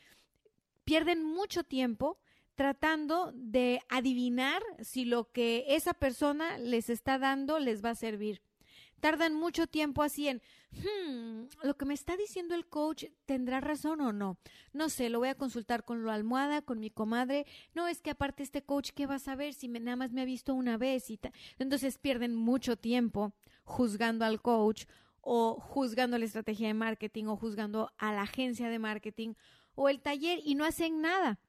pierden 0.86 1.24
mucho 1.26 1.64
tiempo 1.64 2.20
tratando 2.56 3.32
de 3.34 3.82
adivinar 3.90 4.62
si 4.80 5.04
lo 5.06 5.32
que 5.32 5.66
esa 5.68 5.94
persona 5.94 6.58
les 6.58 6.90
está 6.90 7.18
dando 7.18 7.60
les 7.60 7.84
va 7.84 7.90
a 7.90 7.96
servir 7.96 8.42
tardan 9.04 9.34
mucho 9.34 9.68
tiempo 9.68 10.02
así 10.02 10.30
en, 10.30 10.42
hmm, 10.72 11.50
lo 11.68 11.76
que 11.76 11.84
me 11.84 11.94
está 11.94 12.16
diciendo 12.16 12.56
el 12.56 12.66
coach 12.66 13.04
tendrá 13.26 13.60
razón 13.60 14.00
o 14.00 14.14
no. 14.14 14.38
No 14.72 14.88
sé, 14.88 15.10
lo 15.10 15.20
voy 15.20 15.28
a 15.28 15.36
consultar 15.36 15.84
con 15.84 16.06
la 16.06 16.14
almohada, 16.14 16.62
con 16.62 16.80
mi 16.80 16.90
comadre. 16.90 17.46
No, 17.74 17.90
es 17.90 18.00
que 18.00 18.12
aparte 18.12 18.44
este 18.44 18.64
coach, 18.64 18.92
¿qué 18.96 19.06
va 19.06 19.16
a 19.16 19.20
saber 19.20 19.56
si 19.56 19.68
nada 19.68 19.98
más 19.98 20.14
me 20.14 20.22
ha 20.22 20.26
visto 20.26 20.54
una 20.54 20.78
vez? 20.78 21.10
Y 21.10 21.20
Entonces 21.60 21.98
pierden 21.98 22.34
mucho 22.34 22.78
tiempo 22.78 23.34
juzgando 23.66 24.24
al 24.24 24.42
coach 24.42 24.86
o 25.20 25.56
juzgando 25.60 26.18
la 26.18 26.24
estrategia 26.24 26.68
de 26.68 26.74
marketing 26.74 27.26
o 27.26 27.36
juzgando 27.36 27.92
a 27.98 28.14
la 28.14 28.22
agencia 28.22 28.70
de 28.70 28.80
marketing 28.80 29.34
o 29.76 29.90
el 29.90 30.00
taller 30.00 30.40
y 30.46 30.56
no 30.56 30.64
hacen 30.64 31.02
nada. 31.02 31.42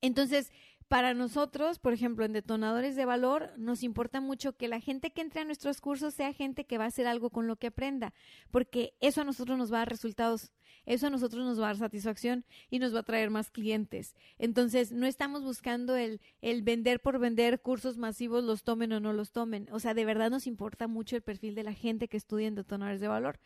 Entonces, 0.00 0.50
para 0.92 1.14
nosotros, 1.14 1.78
por 1.78 1.94
ejemplo, 1.94 2.26
en 2.26 2.34
detonadores 2.34 2.96
de 2.96 3.06
valor, 3.06 3.54
nos 3.56 3.82
importa 3.82 4.20
mucho 4.20 4.58
que 4.58 4.68
la 4.68 4.78
gente 4.78 5.10
que 5.10 5.22
entre 5.22 5.40
a 5.40 5.44
nuestros 5.46 5.80
cursos 5.80 6.12
sea 6.12 6.34
gente 6.34 6.66
que 6.66 6.76
va 6.76 6.84
a 6.84 6.88
hacer 6.88 7.06
algo 7.06 7.30
con 7.30 7.46
lo 7.46 7.56
que 7.56 7.68
aprenda, 7.68 8.12
porque 8.50 8.92
eso 9.00 9.22
a 9.22 9.24
nosotros 9.24 9.56
nos 9.56 9.72
va 9.72 9.78
a 9.78 9.80
dar 9.80 9.88
resultados, 9.88 10.52
eso 10.84 11.06
a 11.06 11.10
nosotros 11.10 11.46
nos 11.46 11.58
va 11.58 11.64
a 11.64 11.66
dar 11.68 11.78
satisfacción 11.78 12.44
y 12.68 12.78
nos 12.78 12.94
va 12.94 12.98
a 12.98 13.04
traer 13.04 13.30
más 13.30 13.50
clientes. 13.50 14.14
Entonces, 14.38 14.92
no 14.92 15.06
estamos 15.06 15.42
buscando 15.42 15.96
el, 15.96 16.20
el 16.42 16.60
vender 16.60 17.00
por 17.00 17.18
vender 17.18 17.62
cursos 17.62 17.96
masivos, 17.96 18.44
los 18.44 18.62
tomen 18.62 18.92
o 18.92 19.00
no 19.00 19.14
los 19.14 19.32
tomen. 19.32 19.68
O 19.72 19.80
sea, 19.80 19.94
de 19.94 20.04
verdad 20.04 20.30
nos 20.30 20.46
importa 20.46 20.88
mucho 20.88 21.16
el 21.16 21.22
perfil 21.22 21.54
de 21.54 21.62
la 21.62 21.72
gente 21.72 22.06
que 22.08 22.18
estudia 22.18 22.48
en 22.48 22.54
detonadores 22.54 23.00
de 23.00 23.08
valor. 23.08 23.40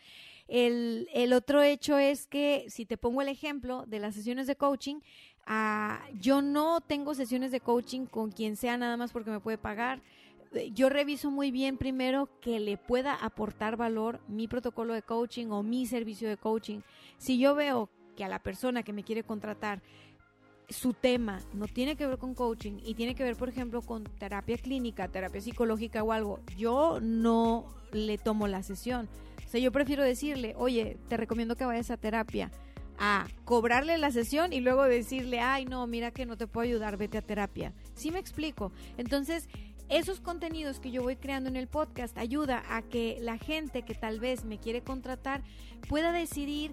El, 0.48 1.09
el 1.12 1.32
otro 1.32 1.62
hecho 1.62 1.98
es 1.98 2.26
que, 2.26 2.66
si 2.68 2.87
te 2.87 2.96
pongo 2.96 3.22
el 3.22 3.28
ejemplo 3.28 3.85
de 3.87 4.00
las 4.00 4.14
sesiones 4.14 4.46
de 4.46 4.56
coaching, 4.56 5.00
Ah, 5.46 6.00
yo 6.20 6.42
no 6.42 6.80
tengo 6.80 7.14
sesiones 7.14 7.52
de 7.52 7.61
coaching 7.61 8.06
con 8.06 8.32
quien 8.32 8.56
sea 8.56 8.76
nada 8.76 8.96
más 8.96 9.12
porque 9.12 9.30
me 9.30 9.40
puede 9.40 9.59
pagar. 9.59 10.00
Yo 10.74 10.88
reviso 10.88 11.30
muy 11.30 11.50
bien 11.50 11.76
primero 11.76 12.28
que 12.40 12.59
le 12.59 12.76
pueda 12.76 13.14
aportar 13.14 13.76
valor 13.76 14.20
mi 14.26 14.48
protocolo 14.48 14.94
de 14.94 15.02
coaching 15.02 15.46
o 15.50 15.62
mi 15.62 15.87
servicio 15.87 16.28
de 16.28 16.37
coaching. 16.37 16.80
Si 17.18 17.38
yo 17.38 17.54
veo 17.54 17.90
que 18.16 18.24
a 18.24 18.28
la 18.28 18.40
persona 18.40 18.82
que 18.82 18.92
me 18.92 19.04
quiere 19.04 19.22
contratar 19.22 19.82
su 20.68 20.94
tema 20.94 21.40
no 21.52 21.68
tiene 21.68 21.94
que 21.94 22.06
ver 22.09 22.18
con 22.18 22.35
coaching 22.35 22.80
y 22.85 22.94
tiene 22.94 23.14
que 23.14 23.22
ver, 23.22 23.37
por 23.37 23.48
ejemplo, 23.48 23.82
con 23.82 24.02
terapia 24.04 24.59
clínica, 24.59 25.06
terapia 25.09 25.40
psicológica 25.40 26.02
o 26.02 26.11
algo, 26.11 26.40
yo 26.56 26.98
no 27.00 27.66
le 27.92 28.18
tomo 28.18 28.48
la 28.48 28.64
sesión. 28.64 29.09
O 29.44 29.48
sea, 29.48 29.61
yo 29.61 29.70
prefiero 29.70 30.02
decirle, 30.02 30.54
oye, 30.56 30.96
te 31.09 31.16
recomiendo 31.16 31.54
que 31.54 31.64
vayas 31.64 31.92
a 31.92 31.96
terapia 31.96 32.50
a 32.98 33.26
cobrarle 33.44 33.98
la 33.98 34.11
sesión 34.11 34.52
y 34.52 34.61
luego 34.61 34.85
decirle, 34.85 35.40
ay, 35.40 35.64
no, 35.64 35.87
mira 35.87 36.11
que 36.11 36.26
no 36.26 36.37
te 36.37 36.46
puedo 36.46 36.66
ayudar, 36.66 36.96
vete 36.96 37.18
a 37.18 37.22
terapia. 37.22 37.72
¿Sí 37.94 38.11
me 38.11 38.18
explico? 38.18 38.72
Entonces, 38.96 39.48
esos 39.88 40.20
contenidos 40.20 40.80
que 40.80 40.90
yo 40.90 41.02
voy 41.02 41.16
creando 41.16 41.48
en 41.48 41.56
el 41.56 41.68
podcast 41.68 42.18
ayuda 42.18 42.64
a 42.68 42.82
que 42.82 43.18
la 43.20 43.38
gente 43.38 43.82
que 43.82 43.94
tal 43.94 44.18
vez 44.18 44.44
me 44.44 44.59
quiere 44.59 44.82
contratar 44.82 45.42
pueda 45.88 46.11
decidir 46.12 46.72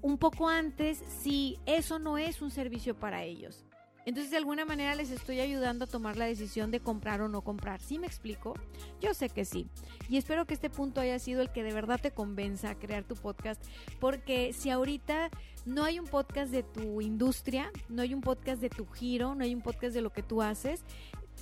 un 0.00 0.18
poco 0.18 0.48
antes 0.48 1.02
si 1.22 1.58
eso 1.66 1.98
no 1.98 2.18
es 2.18 2.42
un 2.42 2.50
servicio 2.50 2.98
para 2.98 3.22
ellos. 3.22 3.64
Entonces 4.04 4.30
de 4.30 4.36
alguna 4.36 4.64
manera 4.64 4.94
les 4.94 5.10
estoy 5.10 5.40
ayudando 5.40 5.84
a 5.84 5.88
tomar 5.88 6.16
la 6.16 6.26
decisión 6.26 6.70
de 6.70 6.80
comprar 6.80 7.20
o 7.20 7.28
no 7.28 7.42
comprar. 7.42 7.80
¿Sí 7.80 7.98
me 7.98 8.06
explico? 8.06 8.54
Yo 9.00 9.14
sé 9.14 9.28
que 9.28 9.44
sí. 9.44 9.68
Y 10.08 10.16
espero 10.16 10.44
que 10.44 10.54
este 10.54 10.70
punto 10.70 11.00
haya 11.00 11.18
sido 11.18 11.40
el 11.40 11.52
que 11.52 11.62
de 11.62 11.72
verdad 11.72 12.00
te 12.00 12.10
convenza 12.10 12.70
a 12.70 12.78
crear 12.78 13.04
tu 13.04 13.14
podcast. 13.14 13.62
Porque 14.00 14.52
si 14.52 14.70
ahorita 14.70 15.30
no 15.64 15.84
hay 15.84 16.00
un 16.00 16.06
podcast 16.06 16.50
de 16.50 16.64
tu 16.64 17.00
industria, 17.00 17.70
no 17.88 18.02
hay 18.02 18.14
un 18.14 18.20
podcast 18.20 18.60
de 18.60 18.70
tu 18.70 18.86
giro, 18.86 19.34
no 19.34 19.44
hay 19.44 19.54
un 19.54 19.62
podcast 19.62 19.94
de 19.94 20.02
lo 20.02 20.10
que 20.10 20.22
tú 20.22 20.42
haces, 20.42 20.84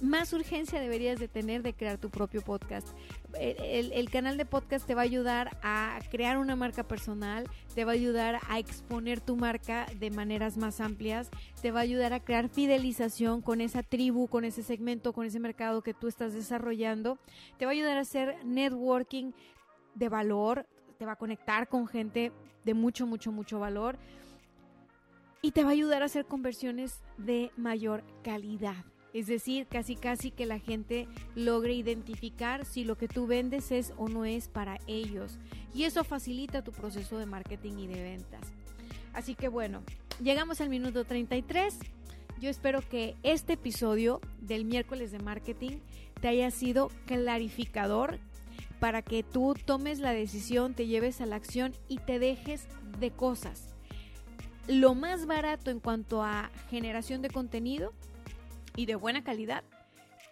más 0.02 0.32
urgencia 0.32 0.80
deberías 0.80 1.18
de 1.18 1.28
tener 1.28 1.62
de 1.62 1.72
crear 1.72 1.98
tu 1.98 2.10
propio 2.10 2.42
podcast. 2.42 2.88
El, 3.38 4.10
canal 4.10 4.36
de 4.36 4.44
podcast 4.44 4.86
te 4.86 4.94
va 4.94 5.02
a 5.02 5.04
ayudar 5.04 5.56
a 5.62 5.98
crear 6.10 6.38
una 6.38 6.56
marca 6.56 6.82
personal, 6.82 7.48
te 7.74 7.84
va 7.84 7.92
a 7.92 7.94
ayudar 7.94 8.40
a 8.48 8.58
exponer 8.58 9.20
tu 9.20 9.36
marca 9.36 9.86
de 9.98 10.10
maneras 10.10 10.56
más 10.56 10.80
amplias, 10.80 11.30
te 11.62 11.70
va 11.70 11.80
a 11.80 11.82
ayudar 11.82 12.12
a 12.12 12.20
crear 12.20 12.48
fidelización 12.48 13.40
con 13.42 13.60
esa 13.60 13.82
tribu, 13.82 14.28
con 14.28 14.44
ese 14.44 14.62
segmento, 14.62 15.12
con 15.12 15.26
ese 15.26 15.40
mercado 15.40 15.82
que 15.82 15.94
tú 15.94 16.08
estás 16.08 16.34
desarrollando, 16.34 17.18
te 17.58 17.66
va 17.66 17.70
a 17.70 17.74
ayudar 17.74 17.98
a 17.98 18.02
hacer 18.02 18.36
networking 18.44 19.32
de 19.94 20.08
valor, 20.08 20.66
te 20.98 21.06
va 21.06 21.12
a 21.12 21.16
conectar 21.16 21.68
con 21.68 21.86
gente 21.86 22.32
de 22.64 22.74
mucho, 22.74 23.06
mucho, 23.06 23.32
mucho 23.32 23.58
valor 23.58 23.98
y 25.42 25.52
te 25.52 25.62
va 25.62 25.70
a 25.70 25.72
ayudar 25.72 26.02
a 26.02 26.06
hacer 26.06 26.26
conversiones 26.26 27.00
de 27.16 27.50
mayor 27.56 28.02
calidad. 28.22 28.84
Es 29.12 29.26
decir, 29.26 29.66
casi 29.66 29.96
casi 29.96 30.30
que 30.30 30.46
la 30.46 30.58
gente 30.58 31.08
logre 31.34 31.74
identificar 31.74 32.64
si 32.64 32.84
lo 32.84 32.96
que 32.96 33.08
tú 33.08 33.26
vendes 33.26 33.72
es 33.72 33.92
o 33.96 34.08
no 34.08 34.24
es 34.24 34.48
para 34.48 34.78
ellos. 34.86 35.38
Y 35.74 35.84
eso 35.84 36.04
facilita 36.04 36.62
tu 36.62 36.72
proceso 36.72 37.18
de 37.18 37.26
marketing 37.26 37.78
y 37.78 37.86
de 37.88 38.02
ventas. 38.02 38.40
Así 39.12 39.34
que 39.34 39.48
bueno, 39.48 39.82
llegamos 40.22 40.60
al 40.60 40.68
minuto 40.68 41.04
33. 41.04 41.78
Yo 42.40 42.48
espero 42.48 42.80
que 42.88 43.16
este 43.22 43.54
episodio 43.54 44.20
del 44.40 44.64
miércoles 44.64 45.10
de 45.10 45.18
marketing 45.18 45.78
te 46.20 46.28
haya 46.28 46.50
sido 46.50 46.90
clarificador 47.06 48.18
para 48.78 49.02
que 49.02 49.22
tú 49.22 49.54
tomes 49.64 49.98
la 49.98 50.12
decisión, 50.12 50.74
te 50.74 50.86
lleves 50.86 51.20
a 51.20 51.26
la 51.26 51.36
acción 51.36 51.72
y 51.88 51.98
te 51.98 52.18
dejes 52.18 52.66
de 52.98 53.10
cosas. 53.10 53.68
Lo 54.68 54.94
más 54.94 55.26
barato 55.26 55.70
en 55.70 55.80
cuanto 55.80 56.22
a 56.22 56.50
generación 56.70 57.22
de 57.22 57.28
contenido 57.28 57.92
y 58.76 58.87
de 58.87 58.94
buena 58.94 59.22
calidad 59.24 59.64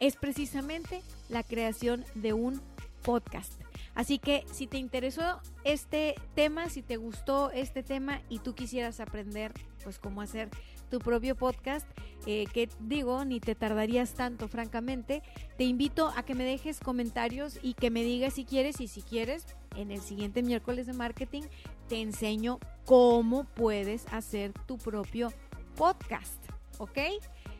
es 0.01 0.17
precisamente 0.17 1.03
la 1.29 1.43
creación 1.43 2.05
de 2.15 2.33
un 2.33 2.61
podcast. 3.03 3.53
Así 3.95 4.19
que 4.19 4.45
si 4.53 4.67
te 4.67 4.79
interesó 4.79 5.41
este 5.65 6.15
tema, 6.35 6.69
si 6.69 6.83
te 6.83 6.97
gustó 6.97 7.51
este 7.51 7.83
tema 7.83 8.21
y 8.29 8.39
tú 8.39 8.55
quisieras 8.55 9.01
aprender 9.01 9.53
pues 9.83 9.99
cómo 9.99 10.21
hacer 10.21 10.51
tu 10.91 10.99
propio 11.01 11.37
podcast, 11.37 11.87
eh, 12.27 12.47
que 12.53 12.69
digo, 12.81 13.25
ni 13.25 13.41
te 13.41 13.55
tardarías 13.55 14.15
tanto, 14.15 14.49
francamente, 14.49 15.23
te 15.57 15.65
invito 15.65 16.13
a 16.17 16.23
que 16.23 16.35
me 16.35 16.45
dejes 16.45 16.81
comentarios 16.81 17.59
y 17.63 17.75
que 17.75 17.91
me 17.91 18.03
digas 18.03 18.35
si 18.35 18.45
quieres 18.45 18.81
y 18.81 18.89
si 18.89 19.03
quieres, 19.03 19.47
en 19.77 19.91
el 19.91 20.01
siguiente 20.01 20.43
miércoles 20.43 20.87
de 20.87 20.93
marketing 20.93 21.43
te 21.89 22.01
enseño 22.01 22.59
cómo 22.85 23.45
puedes 23.45 24.07
hacer 24.13 24.53
tu 24.67 24.79
propio 24.79 25.33
podcast, 25.77 26.43
¿ok? 26.79 26.99